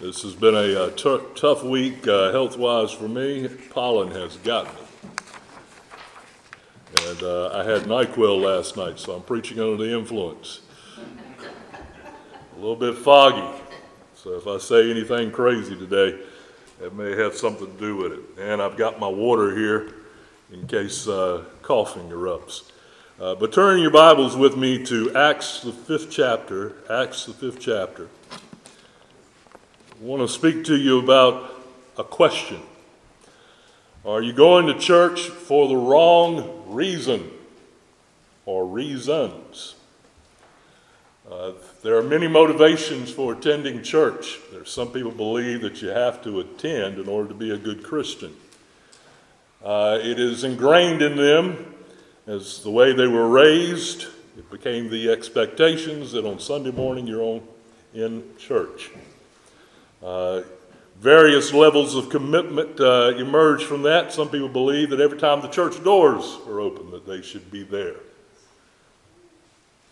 This 0.00 0.22
has 0.22 0.36
been 0.36 0.54
a 0.54 0.84
uh, 0.84 0.90
tough 1.34 1.64
week 1.64 2.06
uh, 2.06 2.30
health 2.30 2.56
wise 2.56 2.92
for 2.92 3.08
me. 3.08 3.48
Pollen 3.70 4.12
has 4.12 4.36
got 4.36 4.66
me. 4.66 4.80
And 7.08 7.22
uh, 7.24 7.48
I 7.52 7.64
had 7.64 7.82
NyQuil 7.82 8.40
last 8.40 8.76
night, 8.76 9.00
so 9.00 9.16
I'm 9.16 9.22
preaching 9.22 9.58
under 9.58 9.76
the 9.76 9.92
influence. 9.92 10.60
A 10.96 12.60
little 12.60 12.76
bit 12.76 12.94
foggy, 12.94 13.60
so 14.14 14.36
if 14.36 14.46
I 14.46 14.58
say 14.58 14.88
anything 14.88 15.32
crazy 15.32 15.74
today, 15.74 16.20
it 16.80 16.94
may 16.94 17.16
have 17.16 17.34
something 17.34 17.66
to 17.66 17.80
do 17.80 17.96
with 17.96 18.12
it. 18.12 18.20
And 18.38 18.62
I've 18.62 18.76
got 18.76 19.00
my 19.00 19.08
water 19.08 19.56
here 19.56 19.94
in 20.52 20.68
case 20.68 21.08
uh, 21.08 21.42
coughing 21.62 22.08
erupts. 22.10 22.70
Uh, 23.18 23.34
but 23.34 23.52
turn 23.52 23.80
your 23.80 23.90
Bibles 23.90 24.36
with 24.36 24.56
me 24.56 24.80
to 24.84 25.12
Acts, 25.16 25.62
the 25.62 25.72
fifth 25.72 26.08
chapter. 26.08 26.76
Acts, 26.88 27.26
the 27.26 27.32
fifth 27.32 27.58
chapter. 27.58 28.08
I 30.00 30.04
want 30.04 30.22
to 30.22 30.28
speak 30.28 30.64
to 30.66 30.76
you 30.76 31.00
about 31.00 31.52
a 31.96 32.04
question. 32.04 32.60
Are 34.04 34.22
you 34.22 34.32
going 34.32 34.68
to 34.68 34.78
church 34.78 35.22
for 35.22 35.66
the 35.66 35.76
wrong 35.76 36.62
reason 36.68 37.28
or 38.46 38.64
reasons? 38.64 39.74
Uh, 41.28 41.50
there 41.82 41.96
are 41.96 42.02
many 42.04 42.28
motivations 42.28 43.10
for 43.10 43.32
attending 43.32 43.82
church. 43.82 44.38
There's 44.52 44.70
some 44.70 44.92
people 44.92 45.10
believe 45.10 45.62
that 45.62 45.82
you 45.82 45.88
have 45.88 46.22
to 46.22 46.38
attend 46.38 46.98
in 46.98 47.08
order 47.08 47.30
to 47.30 47.34
be 47.34 47.50
a 47.50 47.58
good 47.58 47.82
Christian. 47.82 48.36
Uh, 49.64 49.98
it 50.00 50.20
is 50.20 50.44
ingrained 50.44 51.02
in 51.02 51.16
them 51.16 51.74
as 52.28 52.62
the 52.62 52.70
way 52.70 52.92
they 52.92 53.08
were 53.08 53.28
raised. 53.28 54.06
It 54.36 54.48
became 54.48 54.90
the 54.90 55.10
expectations 55.10 56.12
that 56.12 56.24
on 56.24 56.38
Sunday 56.38 56.70
morning 56.70 57.08
you're 57.08 57.22
on, 57.22 57.42
in 57.92 58.22
church. 58.38 58.90
Uh, 60.02 60.42
various 61.00 61.52
levels 61.52 61.94
of 61.94 62.10
commitment 62.10 62.80
uh, 62.80 63.12
emerge 63.16 63.64
from 63.64 63.82
that. 63.82 64.12
Some 64.12 64.28
people 64.28 64.48
believe 64.48 64.90
that 64.90 65.00
every 65.00 65.18
time 65.18 65.40
the 65.40 65.48
church 65.48 65.82
doors 65.82 66.38
are 66.46 66.60
open, 66.60 66.90
that 66.90 67.06
they 67.06 67.22
should 67.22 67.50
be 67.50 67.62
there. 67.62 67.96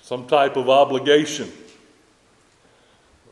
Some 0.02 0.26
type 0.26 0.56
of 0.56 0.68
obligation. 0.68 1.50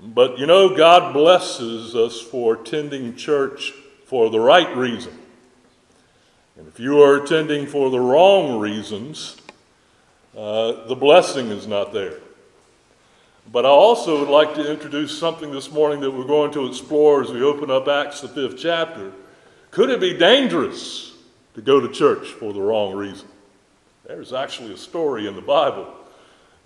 But 0.00 0.38
you 0.38 0.46
know, 0.46 0.76
God 0.76 1.12
blesses 1.12 1.94
us 1.94 2.20
for 2.20 2.54
attending 2.54 3.16
church 3.16 3.72
for 4.06 4.30
the 4.30 4.40
right 4.40 4.76
reason. 4.76 5.18
And 6.56 6.68
if 6.68 6.78
you 6.78 7.00
are 7.02 7.22
attending 7.22 7.66
for 7.66 7.90
the 7.90 8.00
wrong 8.00 8.60
reasons, 8.60 9.36
uh, 10.36 10.86
the 10.86 10.94
blessing 10.94 11.48
is 11.48 11.66
not 11.66 11.92
there. 11.92 12.18
But 13.52 13.66
I 13.66 13.68
also 13.68 14.20
would 14.20 14.28
like 14.28 14.54
to 14.54 14.70
introduce 14.70 15.16
something 15.18 15.50
this 15.50 15.70
morning 15.70 16.00
that 16.00 16.10
we're 16.10 16.24
going 16.24 16.52
to 16.52 16.66
explore 16.66 17.22
as 17.22 17.30
we 17.30 17.42
open 17.42 17.70
up 17.70 17.86
Acts, 17.88 18.20
the 18.20 18.28
fifth 18.28 18.58
chapter. 18.58 19.12
Could 19.70 19.90
it 19.90 20.00
be 20.00 20.16
dangerous 20.16 21.14
to 21.54 21.60
go 21.60 21.78
to 21.78 21.88
church 21.88 22.28
for 22.28 22.52
the 22.52 22.60
wrong 22.60 22.94
reason? 22.94 23.28
There's 24.06 24.32
actually 24.32 24.72
a 24.72 24.78
story 24.78 25.26
in 25.26 25.34
the 25.34 25.42
Bible 25.42 25.92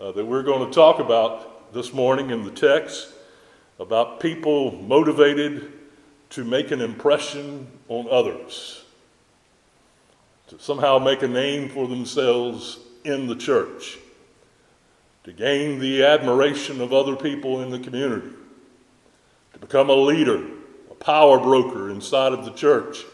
uh, 0.00 0.12
that 0.12 0.24
we're 0.24 0.42
going 0.42 0.68
to 0.68 0.74
talk 0.74 1.00
about 1.00 1.72
this 1.72 1.92
morning 1.92 2.30
in 2.30 2.44
the 2.44 2.50
text 2.50 3.12
about 3.78 4.20
people 4.20 4.72
motivated 4.82 5.72
to 6.30 6.44
make 6.44 6.70
an 6.70 6.80
impression 6.80 7.66
on 7.88 8.06
others, 8.10 8.84
to 10.48 10.58
somehow 10.58 10.98
make 10.98 11.22
a 11.22 11.28
name 11.28 11.68
for 11.68 11.88
themselves 11.88 12.78
in 13.04 13.26
the 13.26 13.36
church 13.36 13.98
to 15.24 15.32
gain 15.32 15.78
the 15.78 16.04
admiration 16.04 16.80
of 16.80 16.92
other 16.92 17.16
people 17.16 17.60
in 17.60 17.70
the 17.70 17.78
community, 17.78 18.30
to 19.52 19.58
become 19.58 19.90
a 19.90 19.94
leader, 19.94 20.44
a 20.90 20.94
power 20.94 21.38
broker 21.38 21.90
inside 21.90 22.32
of 22.32 22.44
the 22.44 22.52
church, 22.52 23.04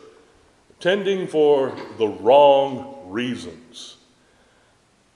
attending 0.78 1.26
for 1.26 1.76
the 1.98 2.06
wrong 2.06 3.02
reasons. 3.06 3.96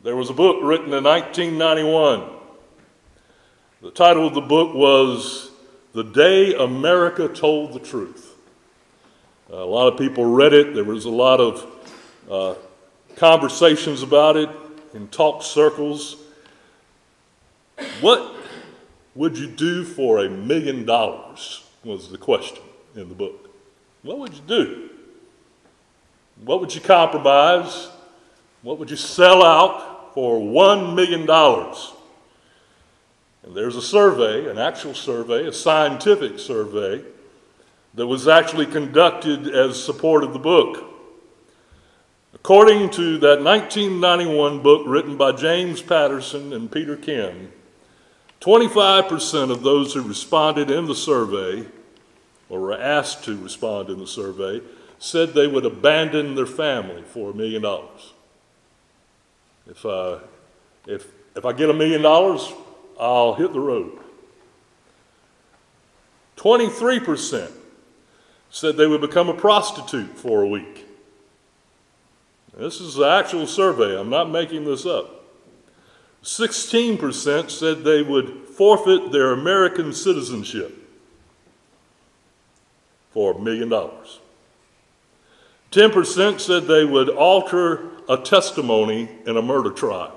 There 0.02 0.16
was 0.16 0.30
a 0.30 0.34
book 0.34 0.58
written 0.62 0.92
in 0.94 1.04
1991. 1.04 2.30
The 3.82 3.90
title 3.90 4.26
of 4.26 4.34
the 4.34 4.40
book 4.40 4.74
was 4.74 5.50
The 5.92 6.04
Day 6.04 6.54
America 6.54 7.28
Told 7.28 7.72
the 7.72 7.80
Truth. 7.80 8.34
a 9.50 9.56
lot 9.56 9.92
of 9.92 9.98
people 9.98 10.24
read 10.24 10.52
it. 10.52 10.74
There 10.74 10.84
was 10.84 11.04
a 11.04 11.10
lot 11.10 11.40
of 11.40 11.66
uh, 12.30 12.54
conversations 13.16 14.02
about 14.02 14.36
it 14.36 14.48
in 14.94 15.08
talk 15.08 15.42
circles. 15.42 16.16
What 18.00 18.34
would 19.14 19.36
you 19.36 19.48
do 19.48 19.84
for 19.84 20.24
a 20.24 20.30
million 20.30 20.84
dollars? 20.84 21.64
Was 21.84 22.10
the 22.10 22.18
question 22.18 22.62
in 22.94 23.08
the 23.08 23.14
book. 23.14 23.50
What 24.02 24.18
would 24.18 24.34
you 24.34 24.42
do? 24.46 24.90
What 26.44 26.60
would 26.60 26.74
you 26.74 26.80
compromise? 26.80 27.88
What 28.62 28.78
would 28.78 28.90
you 28.90 28.96
sell 28.96 29.44
out 29.44 30.14
for 30.14 30.40
one 30.40 30.94
million 30.94 31.26
dollars? 31.26 31.92
And 33.42 33.56
there's 33.56 33.76
a 33.76 33.82
survey, 33.82 34.50
an 34.50 34.58
actual 34.58 34.94
survey, 34.94 35.46
a 35.46 35.52
scientific 35.52 36.38
survey, 36.38 37.02
that 37.94 38.06
was 38.06 38.28
actually 38.28 38.66
conducted 38.66 39.48
as 39.48 39.82
support 39.82 40.22
of 40.22 40.32
the 40.32 40.38
book. 40.38 40.84
According 42.34 42.90
to 42.90 43.18
that 43.18 43.42
1991 43.42 44.62
book 44.62 44.82
written 44.86 45.16
by 45.16 45.32
James 45.32 45.80
Patterson 45.80 46.52
and 46.52 46.70
Peter 46.70 46.96
Kim, 46.96 47.52
25% 48.40 49.50
of 49.50 49.62
those 49.62 49.94
who 49.94 50.02
responded 50.02 50.70
in 50.70 50.86
the 50.86 50.94
survey, 50.94 51.66
or 52.48 52.60
were 52.60 52.80
asked 52.80 53.24
to 53.24 53.36
respond 53.36 53.90
in 53.90 53.98
the 53.98 54.06
survey, 54.06 54.60
said 54.98 55.34
they 55.34 55.46
would 55.46 55.66
abandon 55.66 56.34
their 56.34 56.46
family 56.46 57.02
for 57.02 57.30
a 57.30 57.34
million 57.34 57.62
dollars. 57.62 58.12
If, 59.68 59.84
uh, 59.84 60.18
if, 60.86 61.06
if 61.36 61.44
I 61.44 61.52
get 61.52 61.68
a 61.68 61.74
million 61.74 62.02
dollars, 62.02 62.52
I'll 62.98 63.34
hit 63.34 63.52
the 63.52 63.60
road. 63.60 63.98
23% 66.36 67.50
said 68.50 68.76
they 68.76 68.86
would 68.86 69.00
become 69.00 69.28
a 69.28 69.34
prostitute 69.34 70.16
for 70.16 70.42
a 70.42 70.48
week. 70.48 70.86
This 72.56 72.80
is 72.80 72.94
the 72.94 73.06
actual 73.06 73.46
survey, 73.46 73.98
I'm 73.98 74.10
not 74.10 74.30
making 74.30 74.64
this 74.64 74.86
up. 74.86 75.17
16% 76.22 77.50
said 77.50 77.84
they 77.84 78.02
would 78.02 78.48
forfeit 78.48 79.12
their 79.12 79.32
American 79.32 79.92
citizenship 79.92 80.74
for 83.10 83.34
a 83.34 83.38
million 83.38 83.68
dollars. 83.68 84.20
10% 85.70 86.40
said 86.40 86.66
they 86.66 86.84
would 86.84 87.08
alter 87.08 87.90
a 88.08 88.16
testimony 88.16 89.08
in 89.26 89.36
a 89.36 89.42
murder 89.42 89.70
trial. 89.70 90.14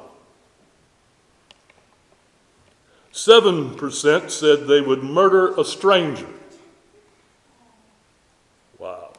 7% 3.14 4.32
said 4.32 4.68
they 4.68 4.80
would 4.80 5.04
murder 5.04 5.54
a 5.60 5.66
stranger. 5.66 6.28
Wow. 8.80 9.12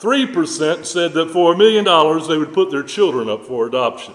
3% 0.00 0.86
said 0.86 1.12
that 1.12 1.30
for 1.30 1.52
a 1.52 1.58
million 1.58 1.84
dollars 1.84 2.26
they 2.26 2.38
would 2.38 2.54
put 2.54 2.70
their 2.70 2.82
children 2.82 3.28
up 3.28 3.44
for 3.44 3.66
adoption. 3.66 4.14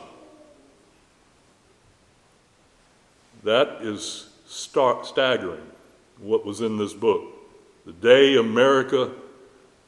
That 3.44 3.80
is 3.82 4.30
staggering, 4.48 5.68
what 6.20 6.46
was 6.46 6.62
in 6.62 6.78
this 6.78 6.94
book. 6.94 7.24
The 7.86 7.94
day 7.94 8.36
America 8.36 9.12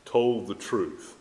told 0.06 0.48
the 0.48 0.56
truth. 0.56 1.16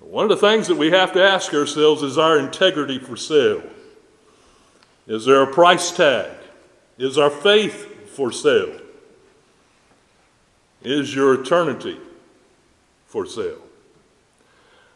One 0.00 0.24
of 0.24 0.30
the 0.30 0.46
things 0.48 0.66
that 0.68 0.76
we 0.76 0.90
have 0.90 1.12
to 1.12 1.22
ask 1.22 1.54
ourselves 1.54 2.02
is 2.02 2.18
our 2.18 2.38
integrity 2.38 2.98
for 2.98 3.16
sale? 3.16 3.62
Is 5.06 5.24
there 5.24 5.42
a 5.42 5.46
price 5.46 5.90
tag? 5.90 6.30
Is 6.98 7.18
our 7.18 7.30
faith 7.30 8.10
for 8.10 8.32
sale? 8.32 8.80
Is 10.82 11.14
your 11.14 11.40
eternity 11.40 12.00
for 13.06 13.24
sale? 13.24 13.62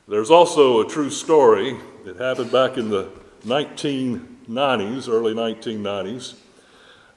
There's 0.09 0.31
also 0.31 0.81
a 0.81 0.89
true 0.89 1.11
story 1.11 1.77
that 2.05 2.17
happened 2.17 2.53
back 2.53 2.77
in 2.77 2.91
the 2.91 3.11
1990s, 3.45 5.09
early 5.09 5.35
1990s. 5.35 6.35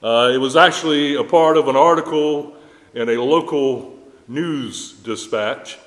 Uh, 0.02 0.32
it 0.34 0.38
was 0.38 0.56
actually 0.56 1.16
a 1.16 1.24
part 1.26 1.58
of 1.58 1.68
an 1.68 1.76
article 1.76 2.56
in 2.94 3.10
a 3.10 3.22
local 3.22 4.00
news 4.30 4.94
dispatch. 4.94 5.78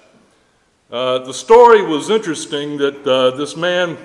Uh, 0.90 1.20
the 1.20 1.32
story 1.32 1.80
was 1.80 2.10
interesting 2.10 2.76
that 2.76 3.06
uh, 3.06 3.30
this 3.30 3.56
man 3.56 3.96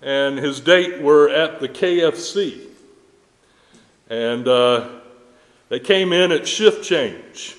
and 0.00 0.38
his 0.38 0.60
date 0.60 1.02
were 1.02 1.28
at 1.28 1.58
the 1.58 1.68
KFC. 1.68 2.68
And 4.08 4.46
uh, 4.46 4.88
they 5.70 5.80
came 5.80 6.12
in 6.12 6.30
at 6.30 6.46
shift 6.46 6.84
change. 6.84 7.56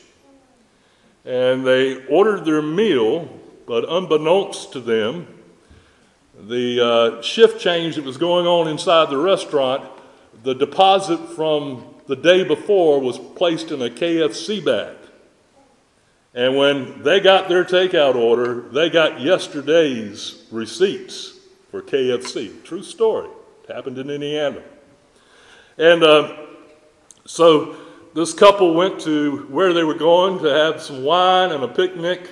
And 1.25 1.67
they 1.67 2.05
ordered 2.05 2.45
their 2.45 2.61
meal, 2.61 3.27
but 3.67 3.83
unbeknownst 3.89 4.71
to 4.71 4.79
them, 4.79 5.27
the 6.47 6.79
uh, 7.19 7.21
shift 7.21 7.59
change 7.59 7.97
that 7.97 8.05
was 8.05 8.15
going 8.15 8.47
on 8.47 8.69
inside 8.69 9.09
the 9.09 9.17
restaurant 9.17 9.83
the 10.41 10.55
deposit 10.55 11.19
from 11.35 11.93
the 12.07 12.15
day 12.15 12.43
before 12.43 12.99
was 12.99 13.17
placed 13.17 13.71
in 13.71 13.81
a 13.81 13.89
KFC 13.89 14.63
bag. 14.63 14.97
And 16.33 16.57
when 16.57 17.03
they 17.03 17.19
got 17.19 17.47
their 17.47 17.63
takeout 17.63 18.15
order, 18.15 18.61
they 18.61 18.89
got 18.89 19.21
yesterday's 19.21 20.45
receipts 20.51 21.39
for 21.69 21.81
KFC. 21.81 22.63
True 22.63 22.83
story. 22.83 23.29
It 23.63 23.73
happened 23.73 23.97
in 23.99 24.09
Indiana. 24.09 24.63
And 25.77 26.03
uh, 26.03 26.37
so 27.25 27.75
this 28.13 28.33
couple 28.33 28.73
went 28.73 28.99
to 29.01 29.45
where 29.49 29.73
they 29.73 29.83
were 29.83 29.93
going 29.93 30.43
to 30.43 30.49
have 30.49 30.81
some 30.81 31.03
wine 31.03 31.51
and 31.51 31.63
a 31.63 31.67
picnic 31.67 32.29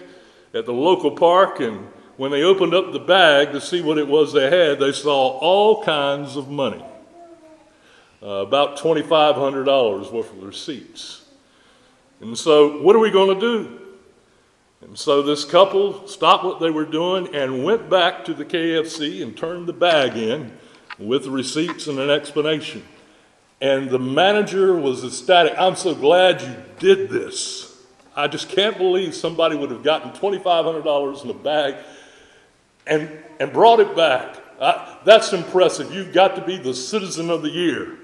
at 0.53 0.65
the 0.65 0.73
local 0.73 1.11
park. 1.11 1.59
And 1.59 1.87
when 2.17 2.31
they 2.31 2.43
opened 2.43 2.73
up 2.73 2.91
the 2.91 2.99
bag 2.99 3.51
to 3.51 3.61
see 3.61 3.81
what 3.81 3.97
it 3.97 4.07
was 4.07 4.33
they 4.33 4.49
had, 4.49 4.79
they 4.79 4.91
saw 4.91 5.37
all 5.37 5.83
kinds 5.83 6.35
of 6.35 6.49
money 6.49 6.83
uh, 8.23 8.27
about 8.27 8.77
$2,500 8.77 10.11
worth 10.11 10.31
of 10.31 10.43
receipts. 10.43 11.25
And 12.19 12.37
so, 12.37 12.81
what 12.81 12.95
are 12.95 12.99
we 12.99 13.09
going 13.09 13.39
to 13.39 13.41
do? 13.41 13.79
And 14.81 14.97
so, 14.97 15.23
this 15.23 15.43
couple 15.43 16.07
stopped 16.07 16.43
what 16.43 16.59
they 16.59 16.69
were 16.69 16.85
doing 16.85 17.33
and 17.33 17.63
went 17.63 17.89
back 17.89 18.23
to 18.25 18.33
the 18.33 18.45
KFC 18.45 19.23
and 19.23 19.35
turned 19.35 19.67
the 19.67 19.73
bag 19.73 20.15
in 20.15 20.55
with 20.99 21.23
the 21.23 21.31
receipts 21.31 21.87
and 21.87 21.97
an 21.97 22.09
explanation. 22.09 22.83
And 23.59 23.89
the 23.89 23.99
manager 23.99 24.75
was 24.75 25.03
ecstatic. 25.03 25.53
I'm 25.57 25.75
so 25.75 25.95
glad 25.95 26.41
you 26.41 26.55
did 26.79 27.09
this. 27.09 27.71
I 28.15 28.27
just 28.27 28.49
can't 28.49 28.77
believe 28.77 29.15
somebody 29.15 29.55
would 29.55 29.71
have 29.71 29.83
gotten 29.83 30.11
$2,500 30.11 31.23
in 31.23 31.29
a 31.29 31.33
bag 31.33 31.75
and, 32.85 33.09
and 33.39 33.53
brought 33.53 33.79
it 33.79 33.95
back. 33.95 34.37
I, 34.59 34.99
that's 35.05 35.33
impressive. 35.33 35.93
You've 35.93 36.13
got 36.13 36.35
to 36.35 36.41
be 36.43 36.57
the 36.57 36.73
citizen 36.73 37.29
of 37.29 37.41
the 37.41 37.49
year. 37.49 37.97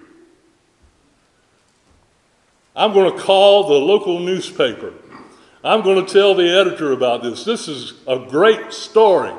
I'm 2.78 2.94
going 2.94 3.12
to 3.12 3.20
call 3.20 3.68
the 3.68 3.74
local 3.74 4.20
newspaper. 4.20 4.94
I'm 5.64 5.82
going 5.82 6.06
to 6.06 6.14
tell 6.14 6.36
the 6.36 6.48
editor 6.48 6.92
about 6.92 7.24
this. 7.24 7.44
This 7.44 7.68
is 7.68 7.94
a 8.08 8.20
great 8.20 8.72
story. 8.72 9.34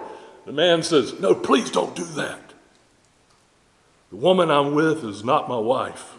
The 0.44 0.50
man 0.50 0.82
says, 0.82 1.20
No, 1.20 1.36
please 1.36 1.70
don't 1.70 1.94
do 1.94 2.04
that. 2.04 2.52
The 4.10 4.16
woman 4.16 4.50
I'm 4.50 4.74
with 4.74 5.04
is 5.04 5.22
not 5.22 5.48
my 5.48 5.56
wife. 5.56 6.16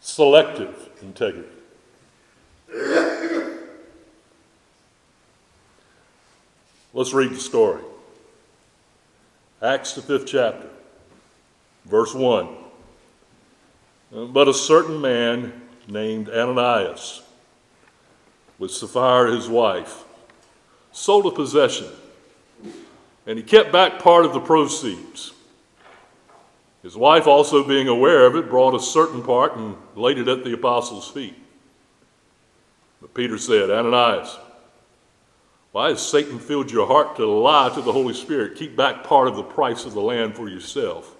Selective 0.00 0.88
integrity. 1.02 1.48
Let's 6.94 7.12
read 7.12 7.30
the 7.30 7.40
story. 7.40 7.82
Acts, 9.62 9.92
the 9.92 10.02
fifth 10.02 10.26
chapter, 10.26 10.68
verse 11.84 12.12
1. 12.12 12.48
But 14.10 14.48
a 14.48 14.54
certain 14.54 15.00
man 15.00 15.62
named 15.86 16.28
Ananias, 16.28 17.22
with 18.58 18.72
Sapphira 18.72 19.34
his 19.34 19.48
wife, 19.48 20.02
sold 20.90 21.26
a 21.26 21.30
possession, 21.30 21.88
and 23.24 23.38
he 23.38 23.44
kept 23.44 23.70
back 23.70 24.00
part 24.00 24.24
of 24.24 24.32
the 24.32 24.40
proceeds. 24.40 25.32
His 26.82 26.96
wife, 26.96 27.28
also 27.28 27.62
being 27.62 27.86
aware 27.86 28.26
of 28.26 28.34
it, 28.34 28.50
brought 28.50 28.74
a 28.74 28.80
certain 28.80 29.22
part 29.22 29.56
and 29.56 29.76
laid 29.94 30.18
it 30.18 30.26
at 30.26 30.42
the 30.42 30.54
apostles' 30.54 31.08
feet. 31.08 31.36
But 33.00 33.14
Peter 33.14 33.38
said, 33.38 33.70
Ananias, 33.70 34.36
why 35.72 35.88
has 35.88 36.06
Satan 36.06 36.38
filled 36.38 36.70
your 36.70 36.86
heart 36.86 37.16
to 37.16 37.26
lie 37.26 37.70
to 37.70 37.80
the 37.80 37.92
Holy 37.92 38.14
Spirit? 38.14 38.56
Keep 38.56 38.76
back 38.76 39.04
part 39.04 39.26
of 39.26 39.36
the 39.36 39.42
price 39.42 39.86
of 39.86 39.94
the 39.94 40.02
land 40.02 40.36
for 40.36 40.48
yourself. 40.48 41.16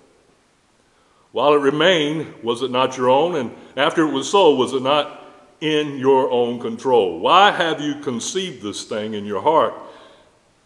While 1.32 1.54
it 1.54 1.60
remained, 1.60 2.34
was 2.42 2.60
it 2.62 2.70
not 2.70 2.98
your 2.98 3.08
own? 3.08 3.36
And 3.36 3.50
after 3.76 4.06
it 4.06 4.12
was 4.12 4.30
sold, 4.30 4.58
was 4.58 4.74
it 4.74 4.82
not 4.82 5.26
in 5.62 5.96
your 5.96 6.30
own 6.30 6.60
control? 6.60 7.18
Why 7.18 7.50
have 7.50 7.80
you 7.80 7.94
conceived 7.96 8.62
this 8.62 8.84
thing 8.84 9.14
in 9.14 9.24
your 9.24 9.40
heart? 9.40 9.72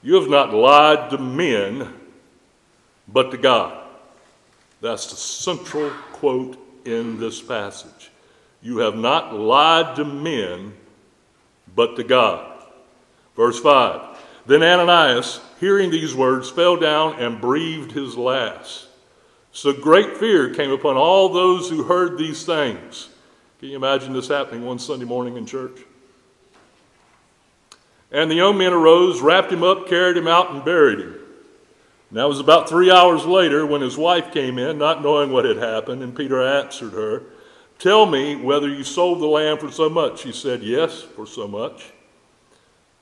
You 0.02 0.14
have 0.16 0.28
not 0.28 0.52
lied 0.52 1.10
to 1.10 1.18
men, 1.18 1.94
but 3.06 3.30
to 3.30 3.36
God. 3.36 3.84
That's 4.80 5.10
the 5.10 5.16
central 5.16 5.90
quote 6.12 6.58
in 6.84 7.20
this 7.20 7.40
passage. 7.40 8.10
You 8.62 8.78
have 8.78 8.96
not 8.96 9.32
lied 9.32 9.94
to 9.96 10.04
men, 10.04 10.74
but 11.74 11.94
to 11.96 12.02
God. 12.02 12.55
Verse 13.36 13.60
5 13.60 14.18
Then 14.46 14.62
Ananias, 14.62 15.40
hearing 15.60 15.90
these 15.90 16.14
words, 16.14 16.50
fell 16.50 16.76
down 16.76 17.20
and 17.20 17.40
breathed 17.40 17.92
his 17.92 18.16
last. 18.16 18.88
So 19.52 19.72
great 19.72 20.16
fear 20.16 20.52
came 20.52 20.70
upon 20.70 20.96
all 20.96 21.28
those 21.28 21.70
who 21.70 21.84
heard 21.84 22.18
these 22.18 22.44
things. 22.44 23.08
Can 23.58 23.70
you 23.70 23.76
imagine 23.76 24.12
this 24.12 24.28
happening 24.28 24.64
one 24.64 24.78
Sunday 24.78 25.06
morning 25.06 25.36
in 25.36 25.46
church? 25.46 25.80
And 28.12 28.30
the 28.30 28.34
young 28.34 28.58
men 28.58 28.72
arose, 28.72 29.20
wrapped 29.20 29.50
him 29.50 29.62
up, 29.62 29.88
carried 29.88 30.16
him 30.16 30.28
out, 30.28 30.50
and 30.50 30.64
buried 30.64 31.00
him. 31.00 31.16
Now 32.10 32.26
it 32.26 32.28
was 32.28 32.40
about 32.40 32.68
three 32.68 32.90
hours 32.90 33.24
later 33.24 33.66
when 33.66 33.80
his 33.80 33.96
wife 33.96 34.32
came 34.32 34.58
in, 34.58 34.78
not 34.78 35.02
knowing 35.02 35.32
what 35.32 35.44
had 35.44 35.56
happened, 35.56 36.02
and 36.02 36.14
Peter 36.14 36.40
answered 36.40 36.92
her, 36.92 37.22
Tell 37.78 38.06
me 38.06 38.36
whether 38.36 38.68
you 38.68 38.84
sold 38.84 39.20
the 39.20 39.26
land 39.26 39.60
for 39.60 39.70
so 39.70 39.88
much. 39.88 40.20
She 40.20 40.32
said, 40.32 40.62
Yes, 40.62 41.02
for 41.02 41.26
so 41.26 41.48
much. 41.48 41.92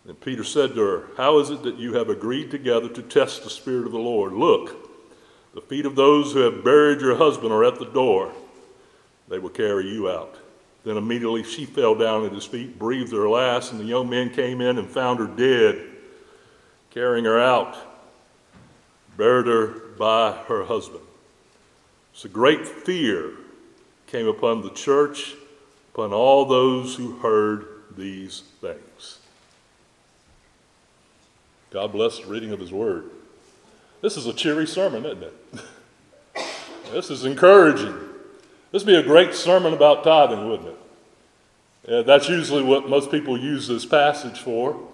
And 0.06 0.20
Peter 0.20 0.44
said 0.44 0.74
to 0.74 0.80
her, 0.80 1.06
How 1.16 1.38
is 1.38 1.50
it 1.50 1.62
that 1.62 1.76
you 1.76 1.94
have 1.94 2.10
agreed 2.10 2.50
together 2.50 2.88
to 2.88 3.02
test 3.02 3.42
the 3.42 3.50
Spirit 3.50 3.86
of 3.86 3.92
the 3.92 3.98
Lord? 3.98 4.32
Look, 4.34 4.76
the 5.54 5.62
feet 5.62 5.86
of 5.86 5.96
those 5.96 6.32
who 6.32 6.40
have 6.40 6.64
buried 6.64 7.00
your 7.00 7.16
husband 7.16 7.52
are 7.52 7.64
at 7.64 7.78
the 7.78 7.86
door. 7.86 8.32
They 9.28 9.38
will 9.38 9.50
carry 9.50 9.88
you 9.88 10.10
out. 10.10 10.36
Then 10.84 10.98
immediately 10.98 11.42
she 11.42 11.64
fell 11.64 11.94
down 11.94 12.26
at 12.26 12.32
his 12.32 12.44
feet, 12.44 12.78
breathed 12.78 13.12
her 13.12 13.28
last, 13.28 13.72
and 13.72 13.80
the 13.80 13.84
young 13.84 14.10
men 14.10 14.28
came 14.28 14.60
in 14.60 14.78
and 14.78 14.90
found 14.90 15.18
her 15.18 15.26
dead, 15.26 15.82
carrying 16.90 17.24
her 17.24 17.40
out, 17.40 17.76
buried 19.16 19.46
her 19.46 19.68
by 19.96 20.32
her 20.48 20.64
husband. 20.64 21.00
So 22.12 22.28
great 22.28 22.68
fear 22.68 23.30
came 24.06 24.28
upon 24.28 24.60
the 24.60 24.70
church, 24.70 25.34
upon 25.94 26.12
all 26.12 26.44
those 26.44 26.96
who 26.96 27.16
heard 27.18 27.66
these 27.96 28.42
things. 28.60 29.20
God 31.74 31.90
bless 31.90 32.20
the 32.20 32.26
reading 32.26 32.52
of 32.52 32.60
His 32.60 32.72
Word. 32.72 33.10
This 34.00 34.16
is 34.16 34.28
a 34.28 34.32
cheery 34.32 34.64
sermon, 34.64 35.04
isn't 35.04 35.24
it? 35.24 35.34
this 36.92 37.10
is 37.10 37.24
encouraging. 37.24 37.98
This 38.70 38.84
would 38.84 38.92
be 38.92 38.94
a 38.94 39.02
great 39.02 39.34
sermon 39.34 39.72
about 39.72 40.04
tithing, 40.04 40.48
wouldn't 40.48 40.68
it? 40.68 41.92
Uh, 41.92 42.02
that's 42.02 42.28
usually 42.28 42.62
what 42.62 42.88
most 42.88 43.10
people 43.10 43.36
use 43.36 43.66
this 43.66 43.84
passage 43.84 44.38
for, 44.38 44.88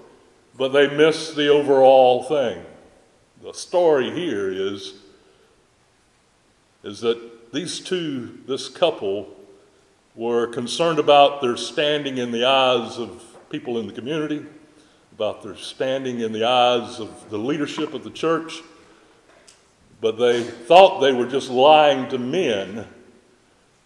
but 0.56 0.68
they 0.68 0.88
miss 0.88 1.34
the 1.34 1.48
overall 1.48 2.22
thing. 2.22 2.64
The 3.42 3.52
story 3.52 4.10
here 4.12 4.50
is, 4.50 4.94
is 6.82 7.00
that 7.00 7.52
these 7.52 7.78
two, 7.78 8.38
this 8.46 8.70
couple, 8.70 9.28
were 10.14 10.46
concerned 10.46 10.98
about 10.98 11.42
their 11.42 11.58
standing 11.58 12.16
in 12.16 12.32
the 12.32 12.46
eyes 12.46 12.96
of 12.96 13.22
people 13.50 13.76
in 13.76 13.86
the 13.86 13.92
community 13.92 14.46
about 15.20 15.42
their 15.42 15.54
standing 15.54 16.20
in 16.20 16.32
the 16.32 16.44
eyes 16.44 16.98
of 16.98 17.28
the 17.28 17.36
leadership 17.36 17.92
of 17.92 18.02
the 18.02 18.10
church, 18.10 18.62
but 20.00 20.12
they 20.12 20.42
thought 20.42 20.98
they 21.00 21.12
were 21.12 21.26
just 21.26 21.50
lying 21.50 22.08
to 22.08 22.16
men 22.16 22.86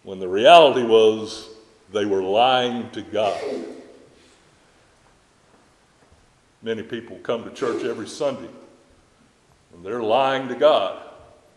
when 0.04 0.20
the 0.20 0.28
reality 0.28 0.84
was 0.84 1.48
they 1.92 2.04
were 2.04 2.22
lying 2.22 2.88
to 2.90 3.02
God. 3.02 3.42
Many 6.62 6.84
people 6.84 7.18
come 7.24 7.42
to 7.42 7.50
church 7.50 7.82
every 7.82 8.06
Sunday 8.06 8.50
and 9.74 9.84
they're 9.84 10.04
lying 10.04 10.46
to 10.46 10.54
God. 10.54 11.02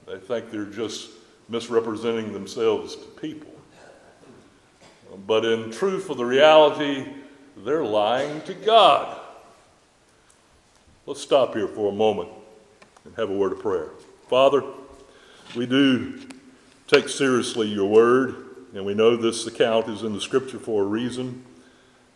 They 0.07 0.17
think 0.17 0.49
they're 0.49 0.65
just 0.65 1.11
misrepresenting 1.49 2.33
themselves 2.33 2.95
to 2.95 3.05
people. 3.21 3.53
But 5.27 5.45
in 5.45 5.69
truth 5.69 6.09
of 6.09 6.17
the 6.17 6.25
reality, 6.25 7.05
they're 7.57 7.85
lying 7.85 8.41
to 8.41 8.55
God. 8.55 9.16
Let's 11.07 11.21
stop 11.21 11.55
here 11.55 11.69
for 11.69 11.89
a 11.89 11.95
moment 11.95 12.27
and 13.05 13.15
have 13.15 13.29
a 13.29 13.33
word 13.33 13.53
of 13.53 13.61
prayer. 13.61 13.91
Father, 14.29 14.61
we 15.55 15.65
do 15.65 16.19
take 16.87 17.07
seriously 17.07 17.67
your 17.67 17.85
word, 17.85 18.35
and 18.73 18.85
we 18.85 18.93
know 18.93 19.15
this 19.15 19.47
account 19.47 19.87
is 19.87 20.03
in 20.03 20.11
the 20.11 20.19
scripture 20.19 20.59
for 20.59 20.83
a 20.83 20.85
reason. 20.85 21.45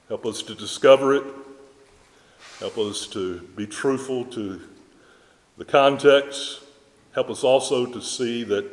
Help 0.10 0.26
us 0.26 0.42
to 0.42 0.56
discover 0.56 1.16
it. 1.16 1.24
Help 2.60 2.78
us 2.78 3.08
to 3.08 3.40
be 3.56 3.66
truthful 3.66 4.26
to 4.26 4.60
the 5.58 5.64
context. 5.64 6.60
Help 7.14 7.30
us 7.30 7.46
also 7.46 7.86
to 7.86 8.02
see 8.02 8.44
that 8.44 8.70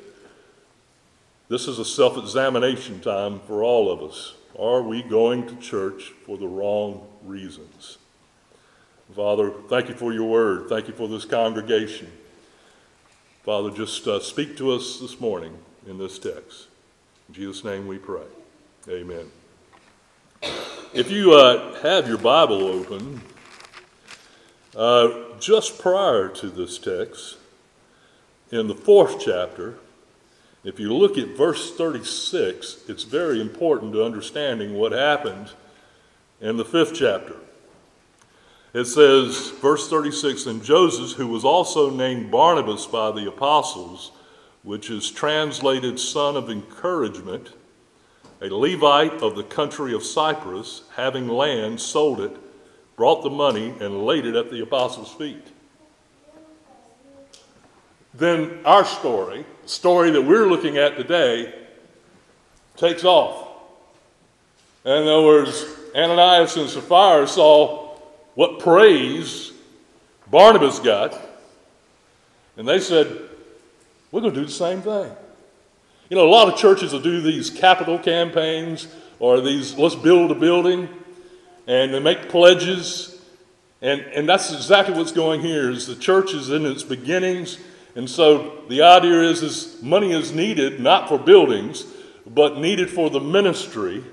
this 1.48 1.68
is 1.68 1.78
a 1.78 1.84
self 1.84 2.18
examination 2.18 2.98
time 3.00 3.38
for 3.46 3.62
all 3.62 3.88
of 3.88 4.02
us. 4.02 4.34
Are 4.58 4.82
we 4.82 5.00
going 5.00 5.46
to 5.46 5.54
church 5.58 6.12
for 6.26 6.36
the 6.36 6.48
wrong 6.48 7.06
reasons? 7.22 7.98
Father, 9.14 9.50
thank 9.68 9.88
you 9.88 9.94
for 9.94 10.12
your 10.12 10.28
word. 10.28 10.68
Thank 10.68 10.86
you 10.86 10.94
for 10.94 11.08
this 11.08 11.24
congregation. 11.24 12.12
Father, 13.42 13.70
just 13.70 14.06
uh, 14.06 14.20
speak 14.20 14.56
to 14.58 14.72
us 14.72 15.00
this 15.00 15.18
morning 15.18 15.56
in 15.86 15.96
this 15.96 16.18
text. 16.18 16.66
In 17.28 17.34
Jesus' 17.34 17.64
name 17.64 17.86
we 17.86 17.96
pray. 17.96 18.26
Amen. 18.88 19.30
If 20.92 21.10
you 21.10 21.32
uh, 21.32 21.80
have 21.80 22.06
your 22.06 22.18
Bible 22.18 22.62
open, 22.62 23.22
uh, 24.76 25.38
just 25.40 25.78
prior 25.78 26.28
to 26.28 26.50
this 26.50 26.78
text, 26.78 27.38
in 28.50 28.68
the 28.68 28.74
fourth 28.74 29.24
chapter, 29.24 29.78
if 30.64 30.78
you 30.78 30.94
look 30.94 31.16
at 31.16 31.28
verse 31.28 31.74
36, 31.74 32.84
it's 32.88 33.04
very 33.04 33.40
important 33.40 33.94
to 33.94 34.04
understanding 34.04 34.74
what 34.74 34.92
happened 34.92 35.52
in 36.42 36.58
the 36.58 36.64
fifth 36.64 36.94
chapter. 36.94 37.36
It 38.74 38.84
says, 38.84 39.50
verse 39.62 39.88
36, 39.88 40.46
and 40.46 40.62
Joseph, 40.62 41.16
who 41.16 41.26
was 41.26 41.44
also 41.44 41.88
named 41.88 42.30
Barnabas 42.30 42.86
by 42.86 43.10
the 43.10 43.26
apostles, 43.26 44.12
which 44.62 44.90
is 44.90 45.10
translated 45.10 45.98
son 45.98 46.36
of 46.36 46.50
encouragement, 46.50 47.52
a 48.42 48.50
Levite 48.50 49.22
of 49.22 49.36
the 49.36 49.42
country 49.42 49.94
of 49.94 50.02
Cyprus, 50.02 50.82
having 50.96 51.28
land, 51.28 51.80
sold 51.80 52.20
it, 52.20 52.36
brought 52.94 53.22
the 53.22 53.30
money, 53.30 53.74
and 53.80 54.04
laid 54.04 54.26
it 54.26 54.36
at 54.36 54.50
the 54.50 54.62
apostles' 54.62 55.14
feet. 55.14 55.46
Then 58.12 58.60
our 58.66 58.84
story, 58.84 59.46
the 59.62 59.68
story 59.68 60.10
that 60.10 60.22
we're 60.22 60.46
looking 60.46 60.76
at 60.76 60.96
today, 60.96 61.54
takes 62.76 63.04
off. 63.04 63.48
In 64.84 64.92
other 64.92 65.22
words, 65.22 65.64
Ananias 65.94 66.56
and 66.56 66.68
Sapphira 66.68 67.26
saw 67.26 67.87
what 68.38 68.60
praise 68.60 69.50
Barnabas 70.30 70.78
got, 70.78 71.12
and 72.56 72.68
they 72.68 72.78
said, 72.78 73.08
We're 74.12 74.20
going 74.20 74.32
to 74.32 74.38
do 74.38 74.46
the 74.46 74.52
same 74.52 74.80
thing. 74.80 75.10
You 76.08 76.16
know, 76.16 76.24
a 76.24 76.30
lot 76.30 76.46
of 76.46 76.56
churches 76.56 76.92
will 76.92 77.00
do 77.00 77.20
these 77.20 77.50
capital 77.50 77.98
campaigns 77.98 78.86
or 79.18 79.40
these, 79.40 79.76
let's 79.76 79.96
build 79.96 80.30
a 80.30 80.36
building, 80.36 80.88
and 81.66 81.92
they 81.92 81.98
make 81.98 82.28
pledges. 82.28 83.20
And, 83.82 84.02
and 84.02 84.28
that's 84.28 84.52
exactly 84.52 84.94
what's 84.94 85.10
going 85.10 85.40
here 85.40 85.68
is 85.68 85.88
the 85.88 85.96
church 85.96 86.32
is 86.32 86.50
in 86.50 86.64
its 86.64 86.84
beginnings. 86.84 87.58
And 87.96 88.08
so 88.08 88.62
the 88.68 88.82
idea 88.82 89.20
is, 89.20 89.42
is 89.42 89.82
money 89.82 90.12
is 90.12 90.30
needed, 90.30 90.78
not 90.78 91.08
for 91.08 91.18
buildings, 91.18 91.86
but 92.24 92.58
needed 92.58 92.88
for 92.88 93.10
the 93.10 93.18
ministry. 93.18 94.04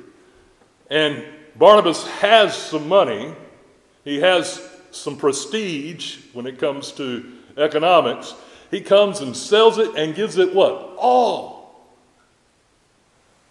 And 0.89 1.24
Barnabas 1.55 2.08
has 2.08 2.58
some 2.58 2.89
money. 2.89 3.36
He 4.06 4.22
has 4.22 4.66
some 4.92 5.18
prestige 5.18 6.20
when 6.32 6.48
it 6.48 6.58
comes 6.58 6.94
to 6.94 7.34
economics. 7.58 8.34
He 8.72 8.80
comes 8.80 9.20
and 9.20 9.36
sells 9.36 9.78
it 9.78 9.96
and 9.98 10.16
gives 10.16 10.38
it 10.38 10.56
what? 10.56 10.96
All 10.98 11.56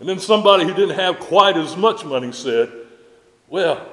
and 0.05 0.09
then 0.09 0.19
somebody 0.19 0.65
who 0.65 0.75
didn't 0.75 0.97
have 0.99 1.19
quite 1.19 1.57
as 1.57 1.77
much 1.77 2.05
money 2.05 2.33
said, 2.33 2.71
Well, 3.49 3.87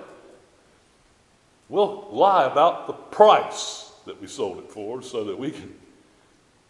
we'll 1.70 2.08
lie 2.12 2.46
about 2.46 2.88
the 2.88 2.94
price 2.94 3.92
that 4.06 4.20
we 4.20 4.28
sold 4.28 4.58
it 4.58 4.70
for 4.70 5.02
so 5.02 5.24
that 5.24 5.38
we 5.40 5.52
can 5.52 5.74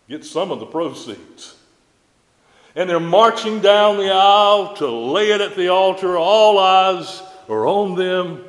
get 0.10 0.26
some 0.26 0.52
of 0.52 0.60
the 0.60 0.66
proceeds. 0.66 1.56
And 2.76 2.90
they're 2.90 3.00
marching 3.00 3.62
down 3.62 3.98
the 3.98 4.12
aisle 4.14 4.76
to 4.76 4.88
lay 4.88 5.32
it 5.32 5.42
at 5.42 5.56
the 5.56 5.70
altar. 5.70 6.18
All 6.18 6.60
eyes 6.60 7.22
are 7.50 7.66
on 7.66 7.96
them. 7.96 8.46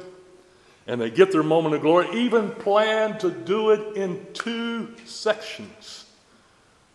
And 0.87 1.01
they 1.01 1.11
get 1.11 1.31
their 1.31 1.43
moment 1.43 1.75
of 1.75 1.81
glory, 1.81 2.09
even 2.13 2.51
plan 2.51 3.19
to 3.19 3.31
do 3.31 3.71
it 3.71 3.97
in 3.97 4.27
two 4.33 4.95
sections. 5.05 6.07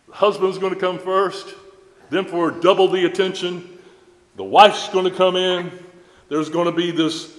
The 0.08 0.14
husband's 0.14 0.58
going 0.58 0.74
to 0.74 0.80
come 0.80 0.98
first, 0.98 1.54
then 2.10 2.24
for 2.24 2.50
double 2.50 2.88
the 2.88 3.06
attention, 3.06 3.78
the 4.36 4.44
wife's 4.44 4.88
going 4.90 5.04
to 5.04 5.10
come 5.10 5.36
in. 5.36 5.72
There's 6.28 6.50
going 6.50 6.66
to 6.66 6.72
be 6.72 6.90
this 6.90 7.34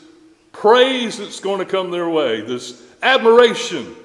praise 0.51 1.18
that's 1.18 1.39
going 1.39 1.60
to 1.60 1.65
come 1.65 1.91
their 1.91 2.10
way, 2.10 2.41
this 2.41 2.82
admiration. 3.01 3.96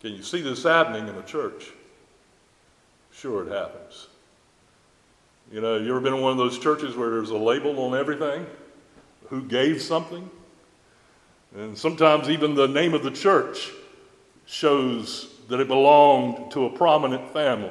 Can 0.00 0.14
you 0.14 0.22
see 0.22 0.40
this 0.40 0.62
happening 0.62 1.08
in 1.08 1.14
a 1.14 1.22
church? 1.22 1.72
Sure, 3.12 3.46
it 3.46 3.52
happens. 3.52 4.08
You 5.52 5.60
know, 5.60 5.76
you 5.76 5.90
ever 5.90 6.00
been 6.00 6.14
in 6.14 6.20
one 6.20 6.32
of 6.32 6.38
those 6.38 6.58
churches 6.58 6.96
where 6.96 7.10
there's 7.10 7.30
a 7.30 7.36
label 7.36 7.78
on 7.84 7.96
everything? 7.96 8.46
Who 9.28 9.42
gave 9.42 9.80
something? 9.80 10.28
And 11.54 11.78
sometimes 11.78 12.28
even 12.28 12.54
the 12.54 12.66
name 12.66 12.94
of 12.94 13.04
the 13.04 13.10
church 13.10 13.70
shows 14.44 15.28
that 15.48 15.60
it 15.60 15.68
belonged 15.68 16.50
to 16.52 16.66
a 16.66 16.70
prominent 16.70 17.32
family. 17.32 17.70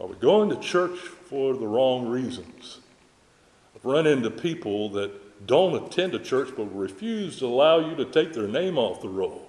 Are 0.00 0.06
we 0.06 0.14
going 0.14 0.50
to 0.50 0.56
church 0.56 0.96
for 0.96 1.54
the 1.54 1.66
wrong 1.66 2.08
reasons? 2.08 2.78
I've 3.74 3.84
run 3.84 4.06
into 4.06 4.30
people 4.30 4.88
that 4.90 5.46
don't 5.46 5.84
attend 5.84 6.14
a 6.14 6.20
church 6.20 6.50
but 6.56 6.64
refuse 6.66 7.40
to 7.40 7.46
allow 7.46 7.80
you 7.80 7.96
to 7.96 8.04
take 8.04 8.32
their 8.32 8.46
name 8.46 8.78
off 8.78 9.02
the 9.02 9.08
roll. 9.08 9.47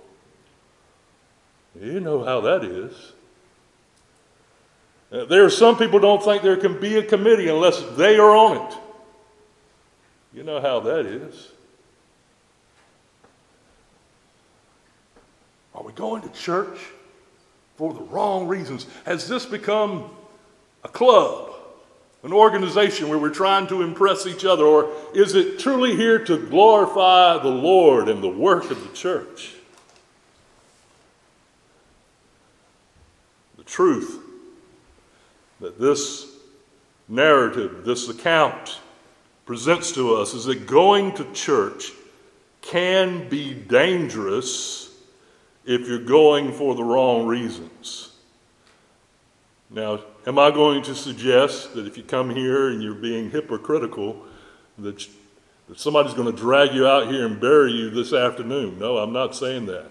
You 1.80 2.00
know 2.00 2.24
how 2.24 2.42
that 2.42 2.64
is. 2.64 2.94
Uh, 5.12 5.26
there 5.26 5.44
are 5.46 5.50
some 5.50 5.78
people 5.78 6.00
don't 6.00 6.24
think 6.24 6.44
there 6.44 6.58
can 6.58 6.80
be 6.80 6.98
a 6.98 7.04
committee 7.04 7.48
unless 7.48 7.82
they 7.96 8.18
are 8.18 8.36
on 8.36 8.68
it. 8.68 8.78
You 10.34 10.44
know 10.44 10.62
how 10.62 10.80
that 10.82 11.06
is. 11.06 11.52
Are 15.74 15.84
we 15.84 15.94
going 15.94 16.22
to 16.22 16.30
church 16.30 16.78
for 17.78 17.94
the 17.94 18.02
wrong 18.02 18.48
reasons? 18.48 18.86
Has 19.06 19.28
this 19.28 19.46
become 19.46 20.12
a 20.84 20.90
club, 20.90 21.54
an 22.24 22.34
organization 22.34 23.08
where 23.08 23.18
we're 23.18 23.30
trying 23.30 23.68
to 23.68 23.82
impress 23.82 24.28
each 24.28 24.44
other? 24.44 24.66
Or 24.66 24.92
is 25.14 25.36
it 25.36 25.58
truly 25.58 25.96
here 25.96 26.24
to 26.26 26.38
glorify 26.38 27.42
the 27.42 27.50
Lord 27.50 28.10
and 28.10 28.22
the 28.22 28.30
work 28.30 28.70
of 28.70 28.84
the 28.84 28.94
church? 28.94 29.54
The 33.58 33.64
truth 33.80 34.20
that 35.62 35.80
this 35.80 36.28
narrative, 37.08 37.86
this 37.86 38.10
account 38.10 38.82
presents 39.46 39.94
to 39.94 40.16
us 40.16 40.34
is 40.34 40.44
that 40.44 40.68
going 40.68 41.14
to 41.14 41.24
church 41.32 41.94
can 42.62 43.30
be 43.30 43.54
dangerous 43.54 44.94
if 45.64 45.88
you're 45.88 46.04
going 46.04 46.52
for 46.52 46.76
the 46.76 46.84
wrong 46.84 47.26
reasons. 47.26 48.12
Now, 49.70 50.02
am 50.28 50.38
I 50.38 50.52
going 50.52 50.84
to 50.84 50.94
suggest 50.94 51.74
that 51.74 51.88
if 51.88 51.96
you 51.96 52.04
come 52.04 52.32
here 52.32 52.68
and 52.68 52.84
you're 52.84 52.94
being 52.94 53.32
hypocritical, 53.32 54.26
that, 54.80 55.08
that 55.70 55.80
somebody's 55.80 56.14
going 56.14 56.30
to 56.30 56.38
drag 56.38 56.74
you 56.74 56.86
out 56.86 57.08
here 57.08 57.26
and 57.26 57.40
bury 57.40 57.72
you 57.72 57.90
this 57.90 58.12
afternoon? 58.12 58.78
No, 58.78 58.98
I'm 58.98 59.14
not 59.14 59.38
saying 59.38 59.68
that. 59.68 59.90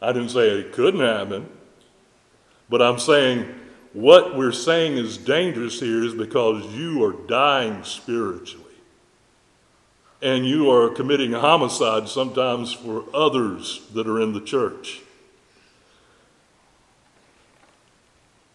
I 0.00 0.12
didn't 0.12 0.28
say 0.28 0.50
it 0.50 0.72
couldn't 0.72 1.00
happen, 1.00 1.48
but 2.70 2.80
I'm 2.80 3.00
saying 3.00 3.52
what 3.92 4.36
we're 4.36 4.52
saying 4.52 4.96
is 4.96 5.18
dangerous 5.18 5.80
here 5.80 6.04
is 6.04 6.14
because 6.14 6.64
you 6.66 7.04
are 7.04 7.12
dying 7.26 7.82
spiritually 7.82 8.64
and 10.22 10.46
you 10.46 10.70
are 10.70 10.88
committing 10.88 11.32
homicide 11.32 12.08
sometimes 12.08 12.72
for 12.72 13.04
others 13.12 13.82
that 13.94 14.06
are 14.06 14.20
in 14.20 14.32
the 14.32 14.40
church. 14.40 15.00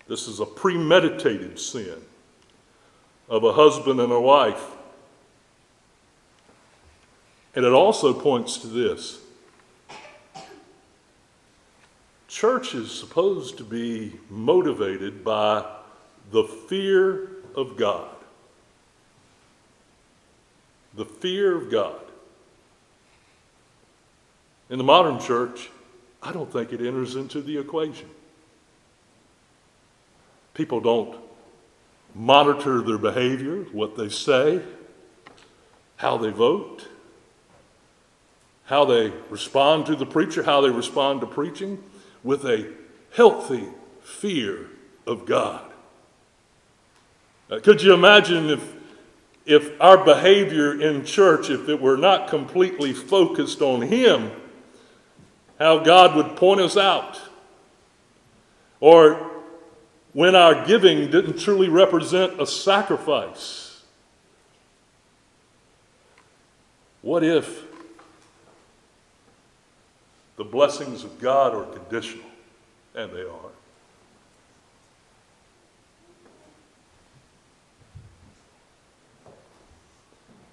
This 0.07 0.27
is 0.27 0.39
a 0.39 0.45
premeditated 0.45 1.59
sin 1.59 1.95
of 3.27 3.43
a 3.43 3.53
husband 3.53 3.99
and 3.99 4.13
a 4.13 4.19
wife. 4.21 4.71
And 7.55 7.65
it 7.65 7.71
also 7.71 8.13
points 8.13 8.57
to 8.59 8.67
this 8.67 9.19
church 12.35 12.75
is 12.75 12.91
supposed 12.91 13.57
to 13.57 13.63
be 13.63 14.13
motivated 14.29 15.23
by 15.23 15.63
the 16.31 16.43
fear 16.43 17.29
of 17.55 17.77
God 17.77 18.09
the 20.95 21.05
fear 21.05 21.55
of 21.55 21.69
God. 21.69 21.99
In 24.69 24.77
the 24.77 24.83
modern 24.83 25.19
church, 25.19 25.69
I 26.23 26.31
don't 26.31 26.51
think 26.51 26.73
it 26.73 26.81
enters 26.81 27.15
into 27.15 27.41
the 27.41 27.57
equation. 27.57 28.09
People 30.53 30.79
don't 30.79 31.17
monitor 32.15 32.81
their 32.81 32.97
behavior, 32.97 33.63
what 33.73 33.97
they 33.97 34.09
say, 34.09 34.61
how 35.97 36.17
they 36.17 36.29
vote, 36.29 36.87
how 38.65 38.85
they 38.85 39.11
respond 39.29 39.85
to 39.87 39.95
the 39.95 40.05
preacher, 40.05 40.43
how 40.43 40.61
they 40.61 40.69
respond 40.69 41.19
to 41.21 41.27
preaching, 41.27 41.83
with 42.25 42.43
a 42.43 42.67
healthy 43.13 43.67
fear 44.03 44.67
of 45.05 45.25
God. 45.25 45.61
Uh, 47.49 47.59
could 47.59 47.83
you 47.83 47.93
imagine 47.93 48.49
if, 48.49 48.73
if 49.45 49.79
our 49.79 50.03
behavior 50.03 50.81
in 50.81 51.05
church, 51.05 51.51
if 51.51 51.69
it 51.69 51.79
were 51.79 51.95
not 51.95 52.27
completely 52.27 52.91
focused 52.91 53.61
on 53.61 53.83
Him, 53.83 54.31
how 55.59 55.79
God 55.79 56.15
would 56.15 56.35
point 56.35 56.59
us 56.59 56.75
out? 56.75 57.21
Or 58.79 59.31
when 60.13 60.35
our 60.35 60.65
giving 60.65 61.11
didn't 61.11 61.37
truly 61.37 61.69
represent 61.69 62.41
a 62.41 62.47
sacrifice? 62.47 63.83
What 67.03 67.23
if 67.23 67.64
the 70.37 70.43
blessings 70.43 71.03
of 71.03 71.19
God 71.19 71.53
are 71.53 71.65
conditional? 71.65 72.25
And 72.93 73.11
they 73.11 73.21
are. 73.21 73.51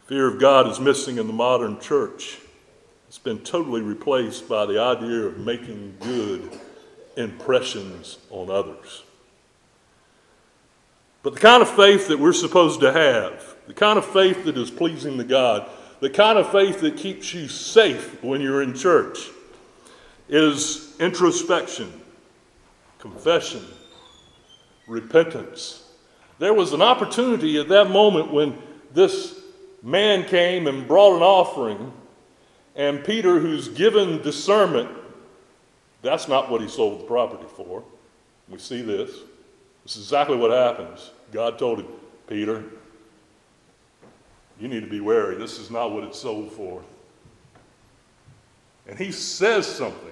Fear 0.06 0.26
of 0.26 0.40
God 0.40 0.68
is 0.68 0.78
missing 0.78 1.18
in 1.18 1.26
the 1.26 1.32
modern 1.32 1.80
church. 1.80 2.38
It's 3.08 3.18
been 3.18 3.38
totally 3.38 3.82
replaced 3.82 4.48
by 4.48 4.66
the 4.66 4.80
idea 4.80 5.26
of 5.26 5.38
making 5.38 5.96
good 6.00 6.58
impressions 7.16 8.18
on 8.30 8.50
others. 8.50 9.04
But 11.22 11.34
the 11.34 11.40
kind 11.40 11.62
of 11.62 11.70
faith 11.70 12.08
that 12.08 12.18
we're 12.18 12.32
supposed 12.32 12.80
to 12.80 12.92
have, 12.92 13.54
the 13.66 13.74
kind 13.74 13.98
of 13.98 14.04
faith 14.04 14.44
that 14.44 14.58
is 14.58 14.70
pleasing 14.70 15.18
to 15.18 15.24
God, 15.24 15.70
the 16.00 16.10
kind 16.10 16.36
of 16.36 16.50
faith 16.50 16.80
that 16.80 16.96
keeps 16.96 17.32
you 17.32 17.46
safe 17.46 18.22
when 18.22 18.40
you're 18.40 18.62
in 18.62 18.74
church, 18.74 19.30
is 20.28 20.94
introspection, 21.00 21.92
confession, 22.98 23.64
repentance. 24.86 25.88
There 26.38 26.54
was 26.54 26.72
an 26.72 26.82
opportunity 26.82 27.58
at 27.58 27.68
that 27.68 27.90
moment 27.90 28.32
when 28.32 28.56
this 28.92 29.40
man 29.82 30.24
came 30.24 30.66
and 30.66 30.86
brought 30.86 31.16
an 31.16 31.22
offering, 31.22 31.92
and 32.74 33.04
Peter, 33.04 33.38
who's 33.38 33.68
given 33.68 34.22
discernment, 34.22 34.88
that's 36.02 36.28
not 36.28 36.50
what 36.50 36.60
he 36.60 36.68
sold 36.68 37.00
the 37.00 37.04
property 37.04 37.46
for. 37.56 37.84
We 38.48 38.58
see 38.58 38.82
this. 38.82 39.10
This 39.84 39.96
is 39.96 40.04
exactly 40.04 40.36
what 40.36 40.50
happens. 40.50 41.10
God 41.32 41.58
told 41.58 41.80
him, 41.80 41.88
Peter, 42.26 42.64
you 44.60 44.68
need 44.68 44.80
to 44.80 44.90
be 44.90 45.00
wary. 45.00 45.36
This 45.36 45.58
is 45.58 45.70
not 45.70 45.92
what 45.92 46.04
it's 46.04 46.18
sold 46.18 46.52
for. 46.52 46.82
And 48.86 48.98
he 48.98 49.12
says 49.12 49.66
something 49.66 50.10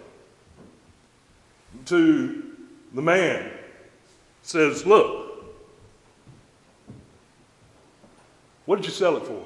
to 1.86 2.42
the 2.94 3.02
man. 3.02 3.50
Says, 4.42 4.86
Look, 4.86 5.44
what 8.66 8.76
did 8.76 8.86
you 8.86 8.92
sell 8.92 9.16
it 9.16 9.24
for? 9.24 9.44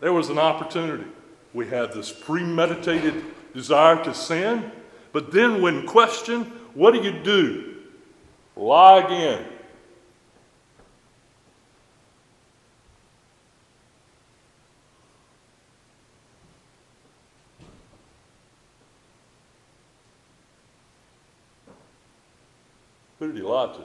There 0.00 0.12
was 0.12 0.30
an 0.30 0.38
opportunity. 0.38 1.04
We 1.54 1.66
had 1.66 1.92
this 1.92 2.12
premeditated 2.12 3.24
desire 3.54 4.02
to 4.04 4.12
sin, 4.14 4.70
but 5.12 5.32
then 5.32 5.62
when 5.62 5.86
questioned, 5.86 6.46
what 6.74 6.92
do 6.92 7.00
you 7.00 7.12
do? 7.22 7.76
Lie 8.54 8.98
again. 8.98 9.44
Who 23.18 23.28
did 23.28 23.36
he 23.36 23.42
lie 23.42 23.72
to? 23.72 23.84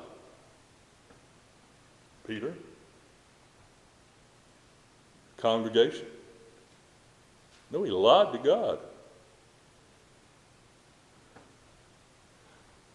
Peter? 2.27 2.53
congregation? 5.41 6.05
No, 7.71 7.83
he 7.83 7.91
lied 7.91 8.31
to 8.33 8.37
God. 8.37 8.79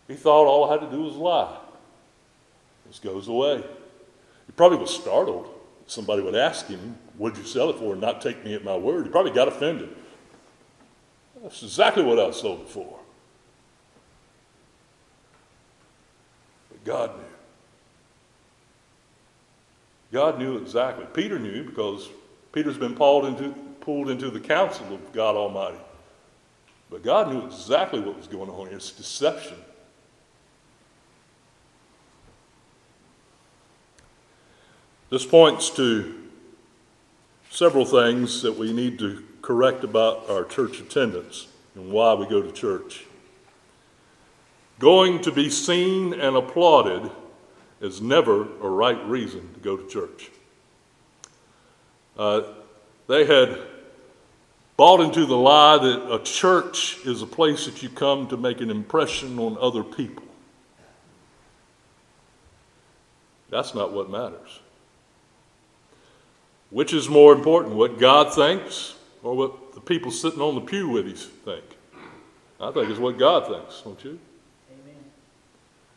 He 0.06 0.14
thought 0.14 0.46
all 0.46 0.68
I 0.68 0.72
had 0.72 0.80
to 0.82 0.90
do 0.90 1.02
was 1.02 1.14
lie. 1.14 1.58
This 2.86 3.00
goes 3.00 3.26
away. 3.26 3.56
He 3.56 4.52
probably 4.52 4.78
was 4.78 4.94
startled. 4.94 5.52
Somebody 5.88 6.22
would 6.22 6.36
ask 6.36 6.66
him, 6.66 6.96
What'd 7.18 7.38
you 7.38 7.44
sell 7.44 7.70
it 7.70 7.76
for? 7.76 7.92
and 7.92 8.00
not 8.00 8.20
take 8.20 8.44
me 8.44 8.54
at 8.54 8.62
my 8.62 8.76
word. 8.76 9.06
He 9.06 9.10
probably 9.10 9.32
got 9.32 9.48
offended. 9.48 9.88
That's 11.42 11.62
exactly 11.62 12.04
what 12.04 12.18
I 12.18 12.30
sold 12.30 12.62
it 12.62 12.68
for. 12.68 13.00
God 16.86 17.16
knew. 17.16 17.24
God 20.12 20.38
knew 20.38 20.56
exactly. 20.56 21.04
Peter 21.12 21.38
knew 21.38 21.64
because 21.64 22.08
Peter's 22.52 22.78
been 22.78 22.94
pulled 22.94 23.26
into, 23.26 23.50
pulled 23.80 24.08
into 24.08 24.30
the 24.30 24.40
counsel 24.40 24.94
of 24.94 25.12
God 25.12 25.34
Almighty. 25.34 25.76
But 26.88 27.02
God 27.02 27.32
knew 27.32 27.44
exactly 27.44 27.98
what 27.98 28.16
was 28.16 28.28
going 28.28 28.48
on. 28.48 28.68
It's 28.68 28.92
deception. 28.92 29.56
This 35.10 35.26
points 35.26 35.70
to 35.70 36.22
several 37.50 37.84
things 37.84 38.42
that 38.42 38.56
we 38.56 38.72
need 38.72 38.98
to 39.00 39.24
correct 39.42 39.82
about 39.82 40.30
our 40.30 40.44
church 40.44 40.80
attendance 40.80 41.48
and 41.74 41.90
why 41.90 42.14
we 42.14 42.26
go 42.26 42.42
to 42.42 42.52
church. 42.52 43.06
Going 44.78 45.22
to 45.22 45.32
be 45.32 45.48
seen 45.48 46.12
and 46.12 46.36
applauded 46.36 47.10
is 47.80 48.00
never 48.00 48.42
a 48.42 48.68
right 48.68 49.02
reason 49.06 49.52
to 49.54 49.60
go 49.60 49.76
to 49.76 49.86
church. 49.88 50.30
Uh, 52.18 52.42
they 53.06 53.24
had 53.24 53.58
bought 54.76 55.00
into 55.00 55.24
the 55.24 55.36
lie 55.36 55.78
that 55.78 56.14
a 56.14 56.22
church 56.22 56.98
is 57.06 57.22
a 57.22 57.26
place 57.26 57.66
that 57.66 57.82
you 57.82 57.88
come 57.88 58.26
to 58.28 58.36
make 58.36 58.60
an 58.60 58.70
impression 58.70 59.38
on 59.38 59.56
other 59.60 59.82
people. 59.82 60.22
That's 63.48 63.74
not 63.74 63.92
what 63.92 64.10
matters. 64.10 64.60
Which 66.70 66.92
is 66.92 67.08
more 67.08 67.32
important, 67.32 67.74
what 67.74 67.98
God 67.98 68.34
thinks 68.34 68.96
or 69.22 69.34
what 69.34 69.74
the 69.74 69.80
people 69.80 70.10
sitting 70.10 70.40
on 70.40 70.54
the 70.54 70.60
pew 70.60 70.88
with 70.88 71.06
you 71.06 71.14
think? 71.14 71.64
I 72.60 72.70
think 72.72 72.90
it's 72.90 72.98
what 72.98 73.18
God 73.18 73.46
thinks, 73.46 73.82
don't 73.82 74.02
you? 74.04 74.18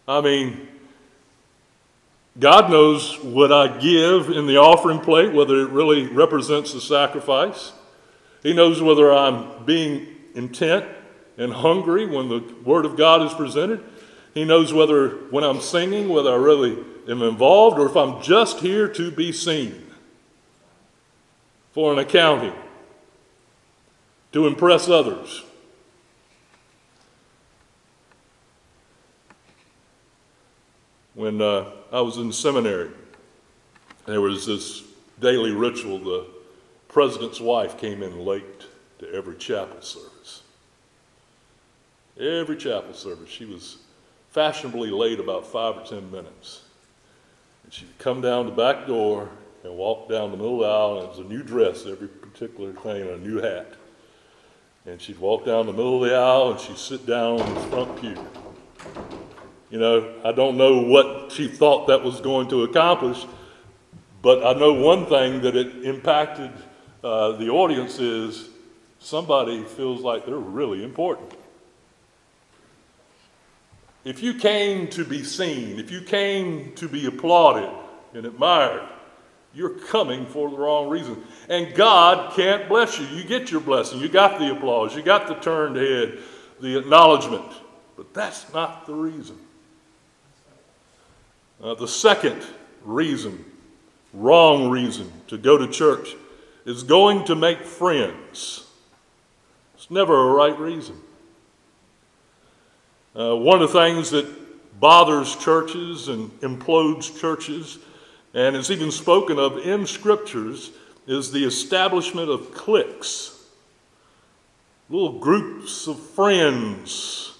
I 0.10 0.22
mean, 0.22 0.68
God 2.40 2.72
knows 2.72 3.20
what 3.20 3.52
I 3.52 3.78
give 3.78 4.32
in 4.32 4.48
the 4.48 4.58
offering 4.58 5.02
plate, 5.02 5.32
whether 5.34 5.62
it 5.62 5.70
really 5.70 6.08
represents 6.08 6.74
the 6.74 6.82
sacrifice. 6.82 7.74
He 8.42 8.54
knows 8.54 8.82
whether 8.82 9.14
I'm 9.14 9.66
being 9.66 10.08
intent 10.34 10.88
and 11.38 11.54
hungry 11.54 12.08
when 12.08 12.28
the 12.28 12.40
Word 12.66 12.86
of 12.86 12.98
God 12.98 13.22
is 13.22 13.36
presented. 13.36 13.84
He 14.34 14.46
knows 14.46 14.74
whether, 14.74 15.10
when 15.30 15.44
I'm 15.44 15.62
singing, 15.62 16.10
whether 16.10 16.32
I 16.32 16.38
really 16.38 16.84
am 17.08 17.22
involved 17.22 17.78
or 17.78 17.86
if 17.86 17.96
I'm 17.96 18.20
just 18.20 18.62
here 18.62 18.88
to 18.88 19.12
be 19.12 19.32
seen 19.32 19.92
for 21.72 21.94
an 21.94 22.00
accounting, 22.00 22.54
to 24.32 24.48
impress 24.48 24.90
others. 24.90 25.44
When 31.20 31.42
uh, 31.42 31.70
I 31.92 32.00
was 32.00 32.16
in 32.16 32.32
seminary, 32.32 32.92
there 34.06 34.22
was 34.22 34.46
this 34.46 34.84
daily 35.20 35.52
ritual. 35.52 36.00
The 36.00 36.26
president's 36.88 37.42
wife 37.42 37.78
came 37.78 38.02
in 38.02 38.24
late 38.24 38.64
to 39.00 39.14
every 39.14 39.36
chapel 39.36 39.82
service. 39.82 40.44
Every 42.18 42.56
chapel 42.56 42.94
service. 42.94 43.30
She 43.30 43.44
was 43.44 43.80
fashionably 44.32 44.92
late 44.92 45.20
about 45.20 45.46
five 45.46 45.76
or 45.76 45.86
ten 45.86 46.10
minutes. 46.10 46.62
And 47.66 47.74
she'd 47.74 48.00
come 48.00 48.22
down 48.22 48.46
the 48.46 48.54
back 48.54 48.88
door 48.88 49.28
and 49.66 49.76
walk 49.76 50.08
down 50.08 50.32
the 50.32 50.38
middle 50.38 50.64
of 50.64 50.70
the 50.70 50.74
aisle, 50.74 50.96
and 51.00 51.04
it 51.04 51.10
was 51.10 51.20
a 51.20 51.30
new 51.30 51.44
dress, 51.44 51.86
every 51.86 52.08
particular 52.08 52.72
thing, 52.72 53.10
a 53.10 53.18
new 53.18 53.42
hat. 53.42 53.74
And 54.86 55.02
she'd 55.02 55.20
walk 55.20 55.46
down 55.46 55.66
the 55.66 55.74
middle 55.74 56.02
of 56.02 56.10
the 56.10 56.16
aisle 56.16 56.52
and 56.52 56.60
she'd 56.62 56.78
sit 56.78 57.06
down 57.06 57.42
on 57.42 57.56
the 57.56 57.62
front 57.64 58.00
pew. 58.00 58.16
You 59.70 59.78
know, 59.78 60.16
I 60.24 60.32
don't 60.32 60.58
know 60.58 60.82
what 60.82 61.32
she 61.32 61.48
thought 61.48 61.88
that 61.88 62.04
was 62.04 62.22
going 62.22 62.50
to 62.50 62.64
accomplish, 62.64 63.26
but 64.22 64.44
I 64.46 64.60
know 64.60 64.74
one 64.74 65.06
thing 65.06 65.42
that 65.42 65.56
it 65.56 65.86
impacted 65.86 66.52
uh, 67.04 67.34
the 67.34 67.50
audience 67.50 68.00
is 68.00 68.50
somebody 69.00 69.64
feels 69.64 70.02
like 70.02 70.26
they're 70.26 70.36
really 70.36 70.84
important. 70.84 71.34
If 74.04 74.24
you 74.24 74.34
came 74.34 74.88
to 74.90 75.06
be 75.06 75.24
seen, 75.24 75.80
if 75.80 75.92
you 75.92 76.02
came 76.02 76.74
to 76.76 76.88
be 76.88 77.06
applauded 77.06 77.70
and 78.14 78.26
admired, 78.26 78.88
you're 79.54 79.78
coming 79.80 80.26
for 80.26 80.50
the 80.50 80.58
wrong 80.58 80.90
reason. 80.90 81.24
And 81.48 81.74
God 81.76 82.34
can't 82.34 82.68
bless 82.70 83.00
you. 83.00 83.06
You 83.08 83.24
get 83.24 83.52
your 83.52 83.62
blessing. 83.62 84.00
You 84.00 84.10
got 84.10 84.40
the 84.40 84.52
applause. 84.52 84.96
You 84.96 85.02
got 85.02 85.28
the 85.28 85.36
turned 85.36 85.76
head, 85.76 86.20
the 86.60 86.78
acknowledgement. 86.78 87.52
But 87.98 88.14
that's 88.14 88.52
not 88.54 88.86
the 88.86 88.94
reason. 88.94 89.38
Uh, 91.62 91.74
the 91.74 91.88
second 91.88 92.42
reason, 92.86 93.44
wrong 94.14 94.70
reason 94.70 95.12
to 95.28 95.38
go 95.38 95.58
to 95.58 95.68
church 95.68 96.16
is 96.66 96.84
going 96.84 97.26
to 97.26 97.36
make 97.36 97.64
friends. 97.64 98.66
It's 99.76 99.92
never 99.92 100.16
a 100.16 100.34
right 100.34 100.58
reason. 100.58 100.96
Uh, 103.14 103.36
one 103.36 103.62
of 103.62 103.72
the 103.72 103.80
things 103.80 104.12
that 104.12 104.80
bothers 104.80 105.36
churches 105.36 106.08
and 106.08 106.32
implodes 106.40 107.20
churches, 107.20 107.80
and 108.34 108.56
is 108.56 108.72
even 108.72 108.92
spoken 108.92 109.38
of 109.38 109.58
in 109.58 109.86
scriptures, 109.86 110.72
is 111.08 111.32
the 111.32 111.44
establishment 111.44 112.30
of 112.30 112.54
cliques, 112.54 113.44
little 114.90 115.20
groups 115.20 115.88
of 115.88 116.00
friends 116.00 117.34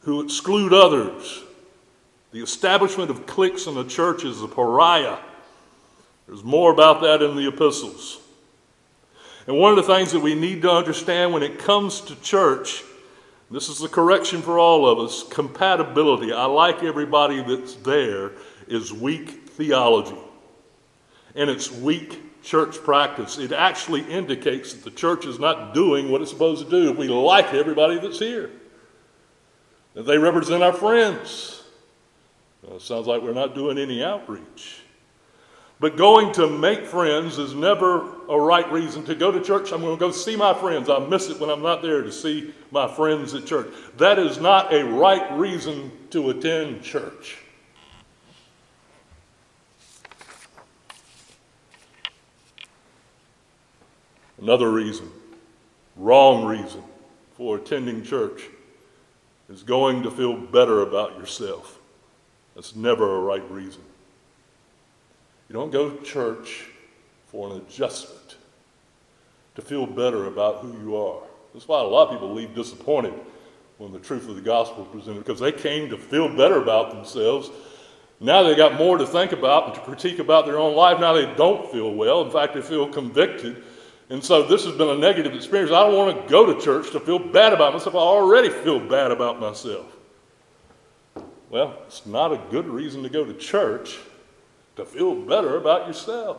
who 0.00 0.20
exclude 0.22 0.74
others. 0.74 1.44
The 2.38 2.44
establishment 2.44 3.10
of 3.10 3.26
cliques 3.26 3.66
in 3.66 3.74
the 3.74 3.82
church 3.82 4.24
is 4.24 4.40
a 4.44 4.46
pariah. 4.46 5.18
There's 6.28 6.44
more 6.44 6.72
about 6.72 7.00
that 7.00 7.20
in 7.20 7.34
the 7.34 7.48
epistles. 7.48 8.20
And 9.48 9.58
one 9.58 9.76
of 9.76 9.76
the 9.76 9.92
things 9.92 10.12
that 10.12 10.20
we 10.20 10.36
need 10.36 10.62
to 10.62 10.70
understand 10.70 11.32
when 11.32 11.42
it 11.42 11.58
comes 11.58 12.00
to 12.02 12.14
church 12.22 12.84
this 13.50 13.68
is 13.68 13.80
the 13.80 13.88
correction 13.88 14.40
for 14.40 14.56
all 14.56 14.86
of 14.88 15.00
us. 15.00 15.24
Compatibility, 15.24 16.32
I 16.32 16.44
like 16.44 16.84
everybody 16.84 17.42
that's 17.42 17.74
there, 17.74 18.30
is 18.68 18.92
weak 18.92 19.48
theology. 19.48 20.18
And 21.34 21.50
it's 21.50 21.72
weak 21.72 22.20
church 22.44 22.76
practice. 22.84 23.36
It 23.38 23.50
actually 23.50 24.02
indicates 24.02 24.74
that 24.74 24.84
the 24.84 24.96
church 24.96 25.26
is 25.26 25.40
not 25.40 25.74
doing 25.74 26.08
what 26.08 26.22
it's 26.22 26.30
supposed 26.30 26.64
to 26.64 26.70
do. 26.70 26.92
We 26.92 27.08
like 27.08 27.52
everybody 27.52 27.98
that's 27.98 28.20
here, 28.20 28.52
that 29.94 30.04
they 30.04 30.18
represent 30.18 30.62
our 30.62 30.72
friends. 30.72 31.57
Sounds 32.78 33.06
like 33.06 33.22
we're 33.22 33.32
not 33.32 33.54
doing 33.54 33.78
any 33.78 34.04
outreach. 34.04 34.82
But 35.80 35.96
going 35.96 36.32
to 36.34 36.48
make 36.48 36.84
friends 36.86 37.38
is 37.38 37.54
never 37.54 38.02
a 38.28 38.38
right 38.38 38.70
reason 38.72 39.04
to 39.04 39.14
go 39.14 39.30
to 39.30 39.40
church. 39.40 39.72
I'm 39.72 39.80
going 39.80 39.96
to 39.96 40.00
go 40.00 40.10
see 40.10 40.34
my 40.34 40.52
friends. 40.52 40.90
I 40.90 40.98
miss 40.98 41.28
it 41.28 41.38
when 41.38 41.50
I'm 41.50 41.62
not 41.62 41.82
there 41.82 42.02
to 42.02 42.10
see 42.10 42.52
my 42.72 42.92
friends 42.92 43.32
at 43.34 43.46
church. 43.46 43.72
That 43.96 44.18
is 44.18 44.40
not 44.40 44.72
a 44.74 44.84
right 44.84 45.32
reason 45.38 45.92
to 46.10 46.30
attend 46.30 46.82
church. 46.82 47.38
Another 54.40 54.70
reason, 54.70 55.10
wrong 55.96 56.44
reason 56.44 56.82
for 57.36 57.56
attending 57.56 58.02
church 58.02 58.42
is 59.48 59.62
going 59.62 60.02
to 60.02 60.10
feel 60.10 60.36
better 60.36 60.82
about 60.82 61.18
yourself. 61.18 61.77
That's 62.58 62.74
never 62.74 63.14
a 63.14 63.20
right 63.20 63.48
reason. 63.52 63.82
You 65.48 65.52
don't 65.52 65.70
go 65.70 65.90
to 65.90 66.04
church 66.04 66.66
for 67.28 67.52
an 67.52 67.58
adjustment, 67.58 68.34
to 69.54 69.62
feel 69.62 69.86
better 69.86 70.26
about 70.26 70.56
who 70.56 70.76
you 70.80 70.96
are. 70.96 71.22
That's 71.54 71.68
why 71.68 71.78
a 71.80 71.84
lot 71.84 72.08
of 72.08 72.14
people 72.14 72.34
leave 72.34 72.56
disappointed 72.56 73.14
when 73.76 73.92
the 73.92 74.00
truth 74.00 74.28
of 74.28 74.34
the 74.34 74.40
gospel 74.40 74.82
is 74.82 74.88
presented, 74.88 75.24
because 75.24 75.38
they 75.38 75.52
came 75.52 75.88
to 75.90 75.96
feel 75.96 76.28
better 76.36 76.60
about 76.60 76.90
themselves. 76.90 77.48
Now 78.18 78.42
they 78.42 78.56
got 78.56 78.74
more 78.74 78.98
to 78.98 79.06
think 79.06 79.30
about 79.30 79.66
and 79.66 79.74
to 79.76 79.80
critique 79.82 80.18
about 80.18 80.44
their 80.44 80.58
own 80.58 80.74
life. 80.74 80.98
Now 80.98 81.12
they 81.12 81.32
don't 81.36 81.70
feel 81.70 81.94
well. 81.94 82.24
In 82.24 82.32
fact, 82.32 82.54
they 82.54 82.60
feel 82.60 82.88
convicted. 82.88 83.62
And 84.10 84.24
so 84.24 84.42
this 84.42 84.64
has 84.64 84.74
been 84.74 84.88
a 84.88 84.98
negative 84.98 85.32
experience. 85.32 85.70
I 85.70 85.84
don't 85.84 85.96
want 85.96 86.24
to 86.24 86.28
go 86.28 86.52
to 86.52 86.60
church 86.60 86.90
to 86.90 86.98
feel 86.98 87.20
bad 87.20 87.52
about 87.52 87.74
myself. 87.74 87.94
I 87.94 87.98
already 87.98 88.48
feel 88.48 88.80
bad 88.80 89.12
about 89.12 89.38
myself. 89.38 89.94
Well, 91.50 91.78
it's 91.86 92.04
not 92.04 92.32
a 92.32 92.40
good 92.50 92.66
reason 92.66 93.02
to 93.02 93.08
go 93.08 93.24
to 93.24 93.34
church 93.34 93.98
to 94.76 94.84
feel 94.84 95.14
better 95.14 95.56
about 95.56 95.86
yourself. 95.86 96.38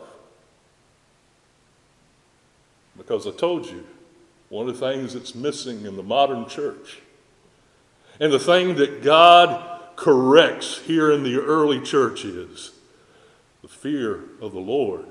Because 2.96 3.26
I 3.26 3.32
told 3.32 3.66
you, 3.66 3.84
one 4.48 4.68
of 4.68 4.78
the 4.78 4.92
things 4.92 5.14
that's 5.14 5.34
missing 5.34 5.84
in 5.84 5.96
the 5.96 6.02
modern 6.02 6.48
church, 6.48 7.00
and 8.18 8.32
the 8.32 8.38
thing 8.38 8.76
that 8.76 9.02
God 9.02 9.96
corrects 9.96 10.78
here 10.80 11.10
in 11.10 11.22
the 11.22 11.40
early 11.40 11.80
church 11.80 12.24
is 12.24 12.72
the 13.62 13.68
fear 13.68 14.24
of 14.40 14.52
the 14.52 14.60
Lord 14.60 15.06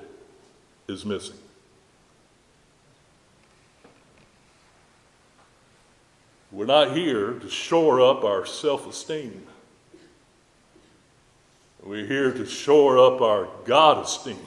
is 0.87 1.05
missing. 1.05 1.37
We're 6.51 6.65
not 6.65 6.95
here 6.95 7.33
to 7.33 7.49
shore 7.49 8.01
up 8.01 8.23
our 8.23 8.45
self 8.45 8.87
esteem. 8.87 9.45
We're 11.83 12.05
here 12.05 12.31
to 12.33 12.45
shore 12.45 12.99
up 12.99 13.21
our 13.21 13.47
God 13.65 14.05
esteem. 14.05 14.37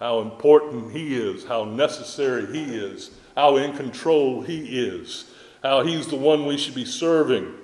How 0.00 0.20
important 0.20 0.92
He 0.92 1.16
is, 1.16 1.44
how 1.44 1.64
necessary 1.64 2.52
He 2.52 2.76
is, 2.76 3.10
how 3.36 3.56
in 3.56 3.76
control 3.76 4.42
He 4.42 4.80
is, 4.80 5.30
how 5.62 5.82
He's 5.82 6.08
the 6.08 6.16
one 6.16 6.46
we 6.46 6.58
should 6.58 6.74
be 6.74 6.84
serving, 6.84 7.54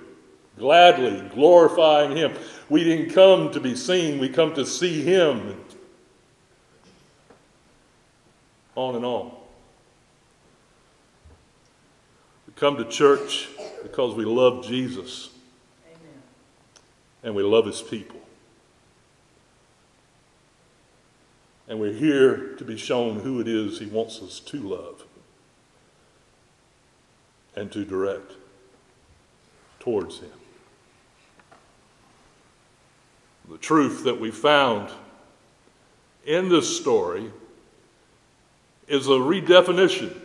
gladly 0.56 1.28
glorifying 1.34 2.16
Him. 2.16 2.32
We 2.68 2.84
didn't 2.84 3.12
come 3.12 3.50
to 3.52 3.60
be 3.60 3.74
seen, 3.74 4.20
we 4.20 4.28
come 4.28 4.54
to 4.54 4.64
see 4.64 5.02
Him. 5.02 5.56
On 8.76 8.94
and 8.94 9.04
on. 9.04 9.32
We 12.46 12.52
come 12.54 12.76
to 12.76 12.84
church 12.84 13.48
because 13.82 14.14
we 14.14 14.24
love 14.24 14.64
Jesus. 14.64 15.29
And 17.22 17.34
we 17.34 17.42
love 17.42 17.66
His 17.66 17.82
people. 17.82 18.20
And 21.68 21.78
we're 21.78 21.92
here 21.92 22.54
to 22.56 22.64
be 22.64 22.76
shown 22.76 23.20
who 23.20 23.40
it 23.40 23.46
is 23.46 23.78
He 23.78 23.86
wants 23.86 24.20
us 24.20 24.40
to 24.40 24.58
love 24.58 25.04
and 27.54 27.70
to 27.72 27.84
direct 27.84 28.32
towards 29.78 30.18
Him. 30.18 30.30
The 33.48 33.58
truth 33.58 34.04
that 34.04 34.20
we 34.20 34.30
found 34.30 34.90
in 36.24 36.48
this 36.48 36.76
story 36.76 37.30
is 38.86 39.06
a 39.06 39.10
redefinition 39.10 40.16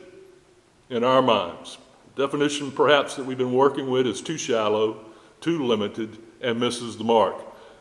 in 0.89 1.03
our 1.03 1.21
minds. 1.21 1.77
definition, 2.15 2.71
perhaps, 2.71 3.15
that 3.15 3.25
we've 3.25 3.37
been 3.37 3.53
working 3.53 3.89
with 3.89 4.07
is 4.07 4.21
too 4.21 4.37
shallow, 4.37 5.03
too 5.41 5.65
limited, 5.65 6.17
and 6.41 6.59
misses 6.59 6.97
the 6.97 7.03
mark. 7.03 7.35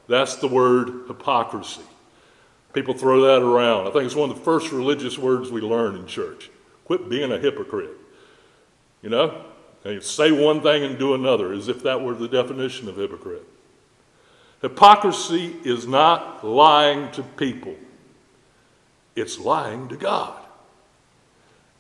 That's 0.09 0.37
the 0.37 0.49
word 0.49 1.07
hypocrisy. 1.09 1.83
People 2.73 2.95
throw 2.95 3.21
that 3.23 3.43
around. 3.43 3.87
I 3.87 3.91
think 3.91 4.05
it's 4.05 4.15
one 4.15 4.31
of 4.31 4.37
the 4.37 4.43
first 4.43 4.73
religious 4.73 5.17
words 5.17 5.51
we 5.51 5.61
learn 5.61 5.97
in 5.97 6.07
church. 6.07 6.51
Quit 6.85 7.09
being 7.09 7.33
a 7.33 7.39
hypocrite. 7.39 7.91
You 9.01 9.11
know? 9.11 9.45
You 9.85 10.01
say 10.01 10.33
one 10.33 10.63
thing 10.63 10.83
and 10.83 10.99
do 10.99 11.15
another, 11.15 11.53
as 11.53 11.69
if 11.69 11.83
that 11.83 12.03
were 12.03 12.15
the 12.15 12.29
definition 12.29 12.89
of 12.89 12.97
hypocrite. 12.97 13.47
Hypocrisy 14.63 15.57
is 15.63 15.87
not 15.87 16.45
lying 16.45 17.11
to 17.13 17.23
people, 17.23 17.77
it's 19.15 19.39
lying 19.39 19.89
to 19.89 19.97
God. 19.97 20.41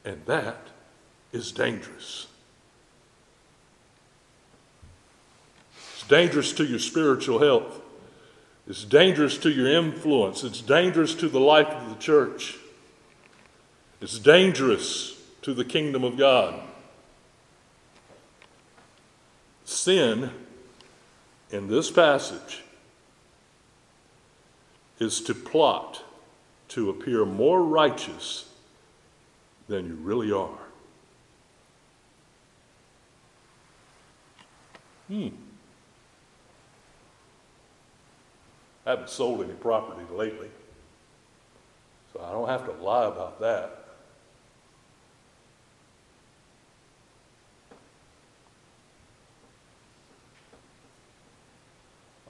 And 0.04 0.24
that 0.26 0.58
is 1.32 1.50
dangerous. 1.50 2.26
Dangerous 6.08 6.52
to 6.54 6.64
your 6.64 6.78
spiritual 6.78 7.38
health. 7.38 7.80
It's 8.66 8.84
dangerous 8.84 9.38
to 9.38 9.50
your 9.50 9.68
influence. 9.68 10.44
It's 10.44 10.60
dangerous 10.60 11.14
to 11.16 11.28
the 11.28 11.40
life 11.40 11.68
of 11.68 11.88
the 11.88 11.96
church. 11.96 12.56
It's 14.00 14.18
dangerous 14.18 15.20
to 15.42 15.54
the 15.54 15.64
kingdom 15.64 16.04
of 16.04 16.16
God. 16.16 16.60
Sin 19.64 20.30
in 21.50 21.68
this 21.68 21.90
passage 21.90 22.62
is 24.98 25.20
to 25.22 25.34
plot 25.34 26.02
to 26.68 26.90
appear 26.90 27.24
more 27.24 27.62
righteous 27.62 28.48
than 29.68 29.86
you 29.86 29.94
really 29.94 30.32
are. 30.32 30.58
Hmm. 35.08 35.28
I 38.86 38.90
haven't 38.90 39.08
sold 39.08 39.42
any 39.42 39.54
property 39.54 40.04
lately, 40.12 40.50
so 42.12 42.22
I 42.22 42.32
don't 42.32 42.48
have 42.48 42.66
to 42.66 42.72
lie 42.82 43.06
about 43.06 43.40
that. 43.40 43.84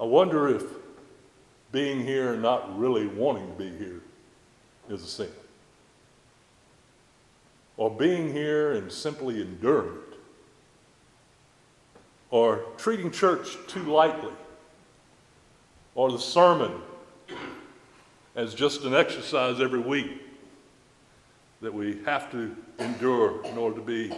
I 0.00 0.04
wonder 0.04 0.48
if 0.48 0.62
being 1.72 2.04
here 2.04 2.34
and 2.34 2.42
not 2.42 2.78
really 2.78 3.06
wanting 3.06 3.48
to 3.48 3.54
be 3.54 3.76
here 3.76 4.00
is 4.88 5.02
a 5.02 5.06
sin. 5.06 5.30
Or 7.76 7.90
being 7.90 8.32
here 8.32 8.74
and 8.74 8.92
simply 8.92 9.40
enduring 9.40 9.96
it. 9.96 10.18
Or 12.30 12.64
treating 12.76 13.10
church 13.10 13.56
too 13.66 13.82
lightly 13.82 14.32
or 15.94 16.11
the 16.11 16.18
sermon 16.18 16.72
as 18.35 18.54
just 18.54 18.83
an 18.83 18.94
exercise 18.94 19.61
every 19.61 19.80
week 19.80 20.22
that 21.61 21.72
we 21.72 22.02
have 22.04 22.30
to 22.33 22.54
endure 22.78 23.44
in 23.44 23.57
order 23.57 23.76
to 23.76 23.83
be 23.83 24.12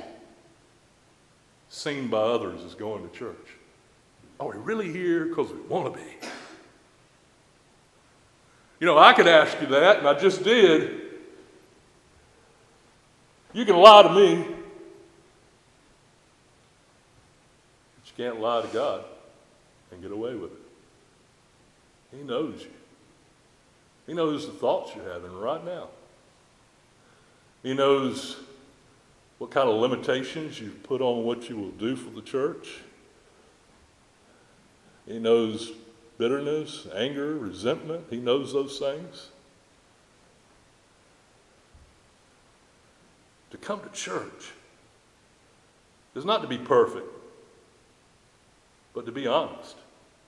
seen 1.68 2.08
by 2.08 2.18
others 2.18 2.62
as 2.64 2.74
going 2.74 3.08
to 3.08 3.14
church? 3.14 3.36
Are 4.40 4.48
we 4.48 4.56
really 4.56 4.92
here 4.92 5.26
because 5.26 5.50
we 5.52 5.60
want 5.60 5.94
to 5.94 6.00
be? 6.00 6.06
You 8.80 8.86
know, 8.86 8.98
I 8.98 9.12
could 9.14 9.26
ask 9.26 9.58
you 9.60 9.66
that, 9.68 9.98
and 9.98 10.08
I 10.08 10.18
just 10.18 10.44
did. 10.44 11.00
You 13.54 13.64
can 13.64 13.76
lie 13.76 14.02
to 14.02 14.10
me, 14.10 14.44
but 17.94 18.06
you 18.06 18.12
can't 18.16 18.38
lie 18.38 18.60
to 18.60 18.68
God 18.68 19.04
and 19.90 20.02
get 20.02 20.10
away 20.10 20.34
with 20.34 20.52
it. 20.52 20.65
He 22.10 22.22
knows 22.22 22.62
you. 22.62 22.70
He 24.06 24.14
knows 24.14 24.46
the 24.46 24.52
thoughts 24.52 24.92
you're 24.94 25.12
having 25.12 25.36
right 25.38 25.64
now. 25.64 25.88
He 27.62 27.74
knows 27.74 28.36
what 29.38 29.50
kind 29.50 29.68
of 29.68 29.80
limitations 29.80 30.60
you've 30.60 30.82
put 30.82 31.00
on 31.02 31.24
what 31.24 31.48
you 31.48 31.56
will 31.56 31.72
do 31.72 31.96
for 31.96 32.10
the 32.10 32.22
church. 32.22 32.80
He 35.06 35.18
knows 35.18 35.72
bitterness, 36.18 36.86
anger, 36.94 37.36
resentment. 37.36 38.06
He 38.10 38.18
knows 38.18 38.52
those 38.52 38.78
things. 38.78 39.28
To 43.50 43.56
come 43.56 43.80
to 43.80 43.88
church 43.90 44.52
is 46.14 46.24
not 46.24 46.42
to 46.42 46.48
be 46.48 46.58
perfect, 46.58 47.06
but 48.94 49.06
to 49.06 49.12
be 49.12 49.26
honest 49.26 49.76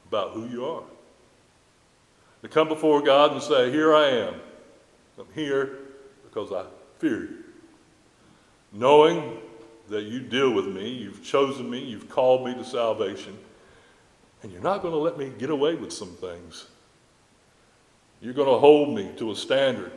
about 0.07 0.33
who 0.33 0.47
you 0.49 0.65
are. 0.65 0.83
To 2.43 2.49
come 2.49 2.69
before 2.69 3.03
God 3.03 3.33
and 3.33 3.43
say, 3.43 3.71
Here 3.71 3.95
I 3.95 4.09
am. 4.09 4.35
I'm 5.19 5.27
here 5.35 5.79
because 6.25 6.53
I 6.53 6.65
fear 6.99 7.23
you. 7.23 7.45
Knowing 8.73 9.39
that 9.89 10.05
you 10.05 10.21
deal 10.21 10.53
with 10.53 10.67
me, 10.67 10.89
you've 10.89 11.25
chosen 11.25 11.69
me, 11.69 11.79
you've 11.83 12.09
called 12.09 12.47
me 12.47 12.55
to 12.55 12.65
salvation, 12.65 13.37
and 14.43 14.53
you're 14.53 14.63
not 14.63 14.83
going 14.83 14.93
to 14.93 14.99
let 14.99 15.19
me 15.19 15.33
get 15.39 15.51
away 15.51 15.75
with 15.75 15.93
some 15.93 16.11
things. 16.11 16.67
You're 18.21 18.35
going 18.35 18.49
to 18.49 18.59
hold 18.59 18.95
me 18.95 19.11
to 19.17 19.31
a 19.31 19.37
standard. 19.37 19.93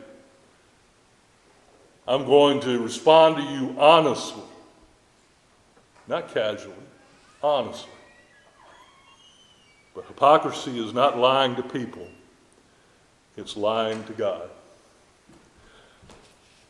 I'm 2.06 2.24
going 2.24 2.60
to 2.60 2.82
respond 2.82 3.36
to 3.36 3.42
you 3.42 3.76
honestly, 3.78 4.42
not 6.08 6.32
casually, 6.34 6.74
honestly. 7.42 7.90
But 9.94 10.06
hypocrisy 10.06 10.84
is 10.84 10.92
not 10.92 11.18
lying 11.18 11.54
to 11.56 11.62
people, 11.62 12.08
it's 13.36 13.56
lying 13.56 14.04
to 14.04 14.12
God. 14.12 14.50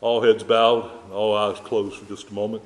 All 0.00 0.22
heads 0.22 0.42
bowed, 0.42 0.90
all 1.12 1.36
eyes 1.36 1.58
closed 1.60 1.96
for 1.96 2.06
just 2.06 2.30
a 2.30 2.34
moment. 2.34 2.62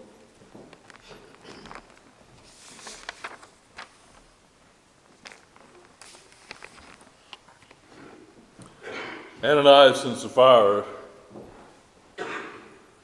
Ananias 9.45 10.05
and 10.05 10.17
Sapphira 10.17 10.85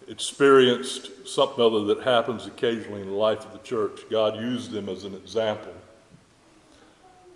experienced 0.09 1.29
something 1.29 1.63
other 1.63 1.85
that 1.85 2.03
happens 2.03 2.47
occasionally 2.47 3.03
in 3.03 3.09
the 3.09 3.15
life 3.15 3.45
of 3.45 3.53
the 3.53 3.59
church. 3.59 4.01
God 4.11 4.37
used 4.37 4.73
them 4.73 4.89
as 4.89 5.05
an 5.05 5.15
example. 5.15 5.73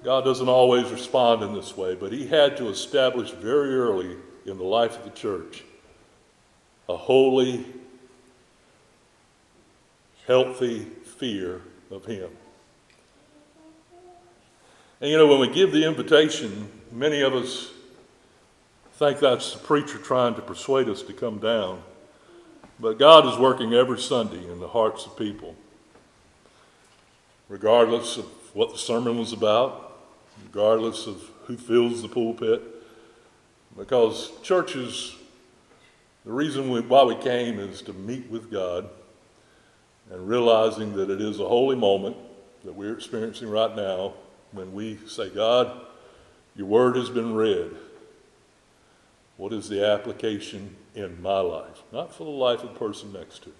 God 0.06 0.24
doesn't 0.24 0.48
always 0.48 0.88
respond 0.92 1.42
in 1.42 1.52
this 1.52 1.76
way, 1.76 1.96
but 1.96 2.12
He 2.12 2.28
had 2.28 2.56
to 2.58 2.68
establish 2.68 3.32
very 3.32 3.74
early 3.74 4.16
in 4.44 4.56
the 4.56 4.62
life 4.62 4.96
of 4.96 5.02
the 5.02 5.10
church 5.10 5.64
a 6.88 6.96
holy, 6.96 7.66
healthy 10.28 10.84
fear 11.18 11.60
of 11.90 12.04
Him. 12.04 12.30
And 15.00 15.10
you 15.10 15.16
know, 15.16 15.26
when 15.26 15.40
we 15.40 15.52
give 15.52 15.72
the 15.72 15.84
invitation, 15.84 16.70
many 16.92 17.20
of 17.22 17.34
us 17.34 17.72
think 18.92 19.18
that's 19.18 19.54
the 19.54 19.58
preacher 19.58 19.98
trying 19.98 20.36
to 20.36 20.40
persuade 20.40 20.88
us 20.88 21.02
to 21.02 21.14
come 21.14 21.40
down. 21.40 21.82
But 22.78 23.00
God 23.00 23.26
is 23.26 23.36
working 23.40 23.74
every 23.74 23.98
Sunday 23.98 24.48
in 24.48 24.60
the 24.60 24.68
hearts 24.68 25.04
of 25.04 25.18
people, 25.18 25.56
regardless 27.48 28.16
of 28.18 28.26
what 28.54 28.70
the 28.70 28.78
sermon 28.78 29.18
was 29.18 29.32
about, 29.32 29.82
regardless 30.44 31.06
of 31.06 31.22
who 31.44 31.56
fills 31.56 32.02
the 32.02 32.08
pulpit. 32.08 32.62
Because 33.76 34.32
churches, 34.42 35.14
the 36.24 36.32
reason 36.32 36.70
we, 36.70 36.80
why 36.80 37.04
we 37.04 37.16
came 37.16 37.58
is 37.58 37.82
to 37.82 37.92
meet 37.92 38.30
with 38.30 38.50
God 38.50 38.88
and 40.10 40.28
realizing 40.28 40.94
that 40.96 41.10
it 41.10 41.20
is 41.20 41.40
a 41.40 41.48
holy 41.48 41.76
moment 41.76 42.16
that 42.64 42.74
we're 42.74 42.94
experiencing 42.94 43.48
right 43.48 43.74
now 43.76 44.14
when 44.52 44.72
we 44.72 44.98
say, 45.06 45.28
God, 45.28 45.80
your 46.56 46.66
word 46.66 46.96
has 46.96 47.10
been 47.10 47.34
read. 47.34 47.70
What 49.36 49.52
is 49.52 49.68
the 49.68 49.86
application 49.86 50.74
in 50.94 51.20
my 51.20 51.40
life? 51.40 51.82
Not 51.92 52.14
for 52.14 52.24
the 52.24 52.30
life 52.30 52.62
of 52.62 52.72
the 52.72 52.78
person 52.78 53.12
next 53.12 53.42
to 53.42 53.50
me. 53.50 53.54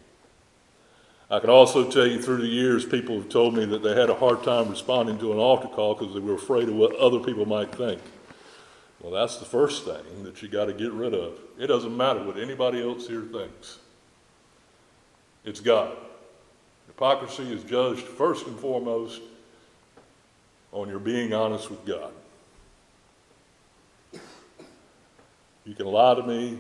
I 1.29 1.41
can 1.41 1.51
also 1.51 1.91
tell 1.91 2.07
you 2.07 2.23
through 2.23 2.43
the 2.43 2.47
years, 2.47 2.85
people 2.85 3.17
have 3.17 3.29
told 3.29 3.55
me 3.55 3.65
that 3.67 3.83
they 3.83 3.95
had 3.99 4.11
a 4.11 4.15
hard 4.15 4.45
time 4.45 4.71
responding 4.71 5.19
to 5.19 5.33
an 5.33 5.39
altar 5.39 5.67
call 5.69 5.95
because 5.95 6.15
they 6.15 6.21
were 6.21 6.35
afraid 6.35 6.69
of 6.69 6.77
what 6.77 6.95
other 6.97 7.19
people 7.19 7.47
might 7.47 7.75
think. 7.75 8.01
Well, 9.01 9.13
that's 9.13 9.39
the 9.39 9.45
first 9.45 9.85
thing 9.85 10.23
that 10.23 10.41
you 10.41 10.49
got 10.49 10.67
to 10.67 10.73
get 10.73 10.93
rid 10.93 11.15
of. 11.15 11.39
It 11.59 11.67
doesn't 11.67 11.97
matter 11.97 12.23
what 12.23 12.39
anybody 12.39 12.81
else 12.81 13.09
here 13.09 13.23
thinks, 13.23 13.79
it's 15.45 15.61
God. 15.61 15.97
Hypocrisy 16.87 17.53
is 17.53 17.63
judged 17.65 18.03
first 18.03 18.47
and 18.47 18.59
foremost 18.59 19.21
on 20.73 20.89
your 20.89 20.99
being 20.99 21.33
honest 21.33 21.71
with 21.71 21.85
God. 21.85 22.13
You 25.65 25.75
can 25.75 25.87
lie 25.87 26.15
to 26.15 26.23
me. 26.23 26.59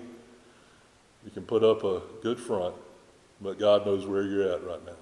You 1.24 1.30
can 1.32 1.44
put 1.44 1.64
up 1.64 1.84
a 1.84 2.02
good 2.22 2.38
front, 2.38 2.74
but 3.40 3.58
God 3.58 3.86
knows 3.86 4.06
where 4.06 4.22
you're 4.22 4.52
at 4.52 4.64
right 4.64 4.84
now. 4.84 4.96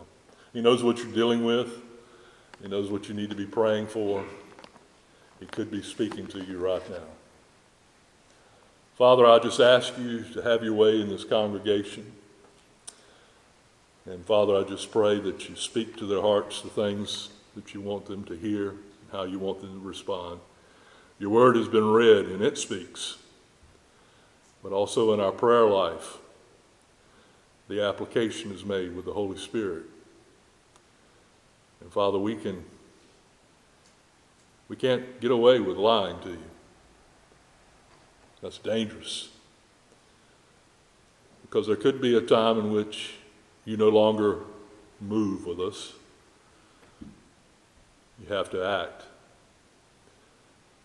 He 0.53 0.61
knows 0.61 0.83
what 0.83 0.99
you're 0.99 1.13
dealing 1.13 1.45
with. 1.45 1.83
He 2.63 2.69
knows 2.69 2.91
what 2.91 3.09
you 3.09 3.15
need 3.15 3.31
to 3.31 3.37
be 3.37 3.47
praying 3.47 3.89
for. 3.89 4.25
He 5.41 5.47
could 5.47 5.71
be 5.71 5.83
speaking 5.83 6.27
to 6.29 6.43
you 6.43 6.59
right 6.59 6.89
now. 6.91 7.07
Father, 8.97 9.27
I 9.27 9.39
just 9.41 9.61
ask 9.61 9.99
you 9.99 10.25
to 10.35 10.43
have 10.43 10.63
your 10.63 10.75
way 10.75 11.01
in 11.01 11.09
this 11.09 11.25
congregation. 11.25 12.13
And 14.07 14.25
Father, 14.25 14.57
I 14.57 14.63
just 14.63 14.93
pray 14.93 15.19
that 15.21 15.49
you 15.49 15.57
speak 15.57 15.97
to 15.97 16.07
their 16.07 16.21
hearts 16.21 16.63
the 16.63 16.69
things 16.69 17.31
that 17.57 17.75
you 17.75 17.81
want 17.81 18.07
them 18.07 18.25
to 18.25 18.37
hear, 18.37 18.75
how 19.11 19.25
you 19.25 19.39
want 19.39 19.61
them 19.61 19.81
to 19.81 19.87
respond. 19.87 20.41
Your 21.19 21.31
word 21.31 21.57
has 21.57 21.69
been 21.69 21.91
read, 21.91 22.27
and 22.27 22.43
it 22.43 22.59
speaks 22.59 23.17
but 24.65 24.73
also 24.73 25.13
in 25.13 25.21
our 25.21 25.31
prayer 25.31 25.67
life, 25.67 26.17
the 27.69 27.83
application 27.83 28.53
is 28.53 28.65
made 28.65 28.95
with 28.95 29.05
the 29.05 29.13
Holy 29.13 29.39
Spirit. 29.39 29.85
And 31.81 31.93
Father, 31.93 32.19
we 32.19 32.37
can 32.37 32.65
we 34.69 34.77
can't 34.77 35.21
get 35.21 35.31
away 35.31 35.61
with 35.61 35.77
lying 35.77 36.19
to 36.21 36.31
you. 36.31 36.51
That's 38.43 38.59
dangerous. 38.59 39.29
Because 41.43 41.67
there 41.67 41.77
could 41.77 42.01
be 42.01 42.17
a 42.17 42.21
time 42.21 42.59
in 42.59 42.73
which 42.73 43.15
you 43.65 43.77
no 43.77 43.89
longer 43.89 44.41
move 45.01 45.47
with 45.47 45.61
us. 45.61 45.93
You 48.21 48.35
have 48.35 48.51
to 48.51 48.67
act. 48.67 49.05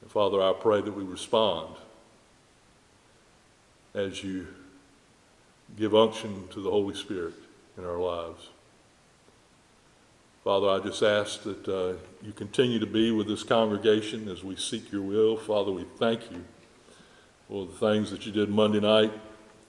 And 0.02 0.12
Father, 0.12 0.42
I 0.42 0.54
pray 0.54 0.82
that 0.82 0.92
we 0.92 1.04
respond 1.04 1.76
as 3.94 4.24
you 4.24 4.48
give 5.78 5.96
unction 5.96 6.48
to 6.50 6.62
the 6.62 6.70
Holy 6.70 6.96
Spirit 6.96 7.34
in 7.78 7.86
our 7.86 7.98
lives. 7.98 8.50
Father, 10.44 10.70
I 10.70 10.80
just 10.80 11.04
ask 11.04 11.44
that 11.44 11.68
uh, 11.68 11.94
you 12.22 12.32
continue 12.34 12.80
to 12.80 12.86
be 12.86 13.12
with 13.12 13.28
this 13.28 13.44
congregation 13.44 14.28
as 14.30 14.44
we 14.44 14.56
seek 14.56 14.92
your 14.92 15.02
will. 15.02 15.38
Father, 15.38 15.72
we 15.72 15.86
thank 15.98 16.32
you 16.32 16.44
for 17.48 17.66
the 17.66 17.74
things 17.74 18.10
that 18.12 18.26
you 18.26 18.32
did 18.32 18.50
Monday 18.50 18.80
night. 18.80 19.12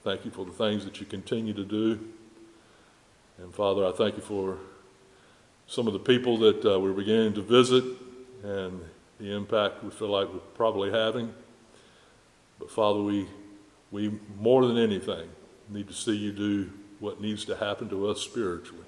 Thank 0.03 0.25
you 0.25 0.31
for 0.31 0.45
the 0.45 0.51
things 0.51 0.85
that 0.85 0.99
you 0.99 1.05
continue 1.05 1.53
to 1.53 1.63
do. 1.63 1.99
And 3.37 3.53
Father, 3.53 3.85
I 3.85 3.91
thank 3.91 4.15
you 4.15 4.23
for 4.23 4.57
some 5.67 5.87
of 5.87 5.93
the 5.93 5.99
people 5.99 6.37
that 6.37 6.65
uh, 6.65 6.79
we're 6.79 6.93
beginning 6.93 7.33
to 7.33 7.41
visit 7.41 7.83
and 8.43 8.81
the 9.19 9.35
impact 9.35 9.83
we 9.83 9.91
feel 9.91 10.09
like 10.09 10.31
we're 10.31 10.39
probably 10.55 10.91
having. 10.91 11.33
But 12.59 12.71
Father, 12.71 13.01
we 13.01 13.27
we, 13.91 14.11
more 14.39 14.65
than 14.65 14.77
anything, 14.77 15.29
need 15.71 15.87
to 15.87 15.93
see 15.93 16.15
you 16.15 16.31
do 16.31 16.71
what 16.99 17.21
needs 17.21 17.45
to 17.45 17.55
happen 17.55 17.89
to 17.89 18.07
us 18.07 18.21
spiritually 18.21 18.85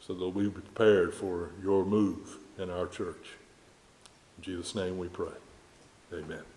so 0.00 0.14
that 0.14 0.28
we 0.28 0.44
be 0.44 0.50
prepared 0.50 1.14
for 1.14 1.50
your 1.62 1.84
move 1.84 2.38
in 2.58 2.70
our 2.70 2.86
church. 2.86 3.36
In 4.38 4.44
Jesus' 4.44 4.74
name 4.74 4.98
we 4.98 5.08
pray. 5.08 5.32
Amen. 6.12 6.55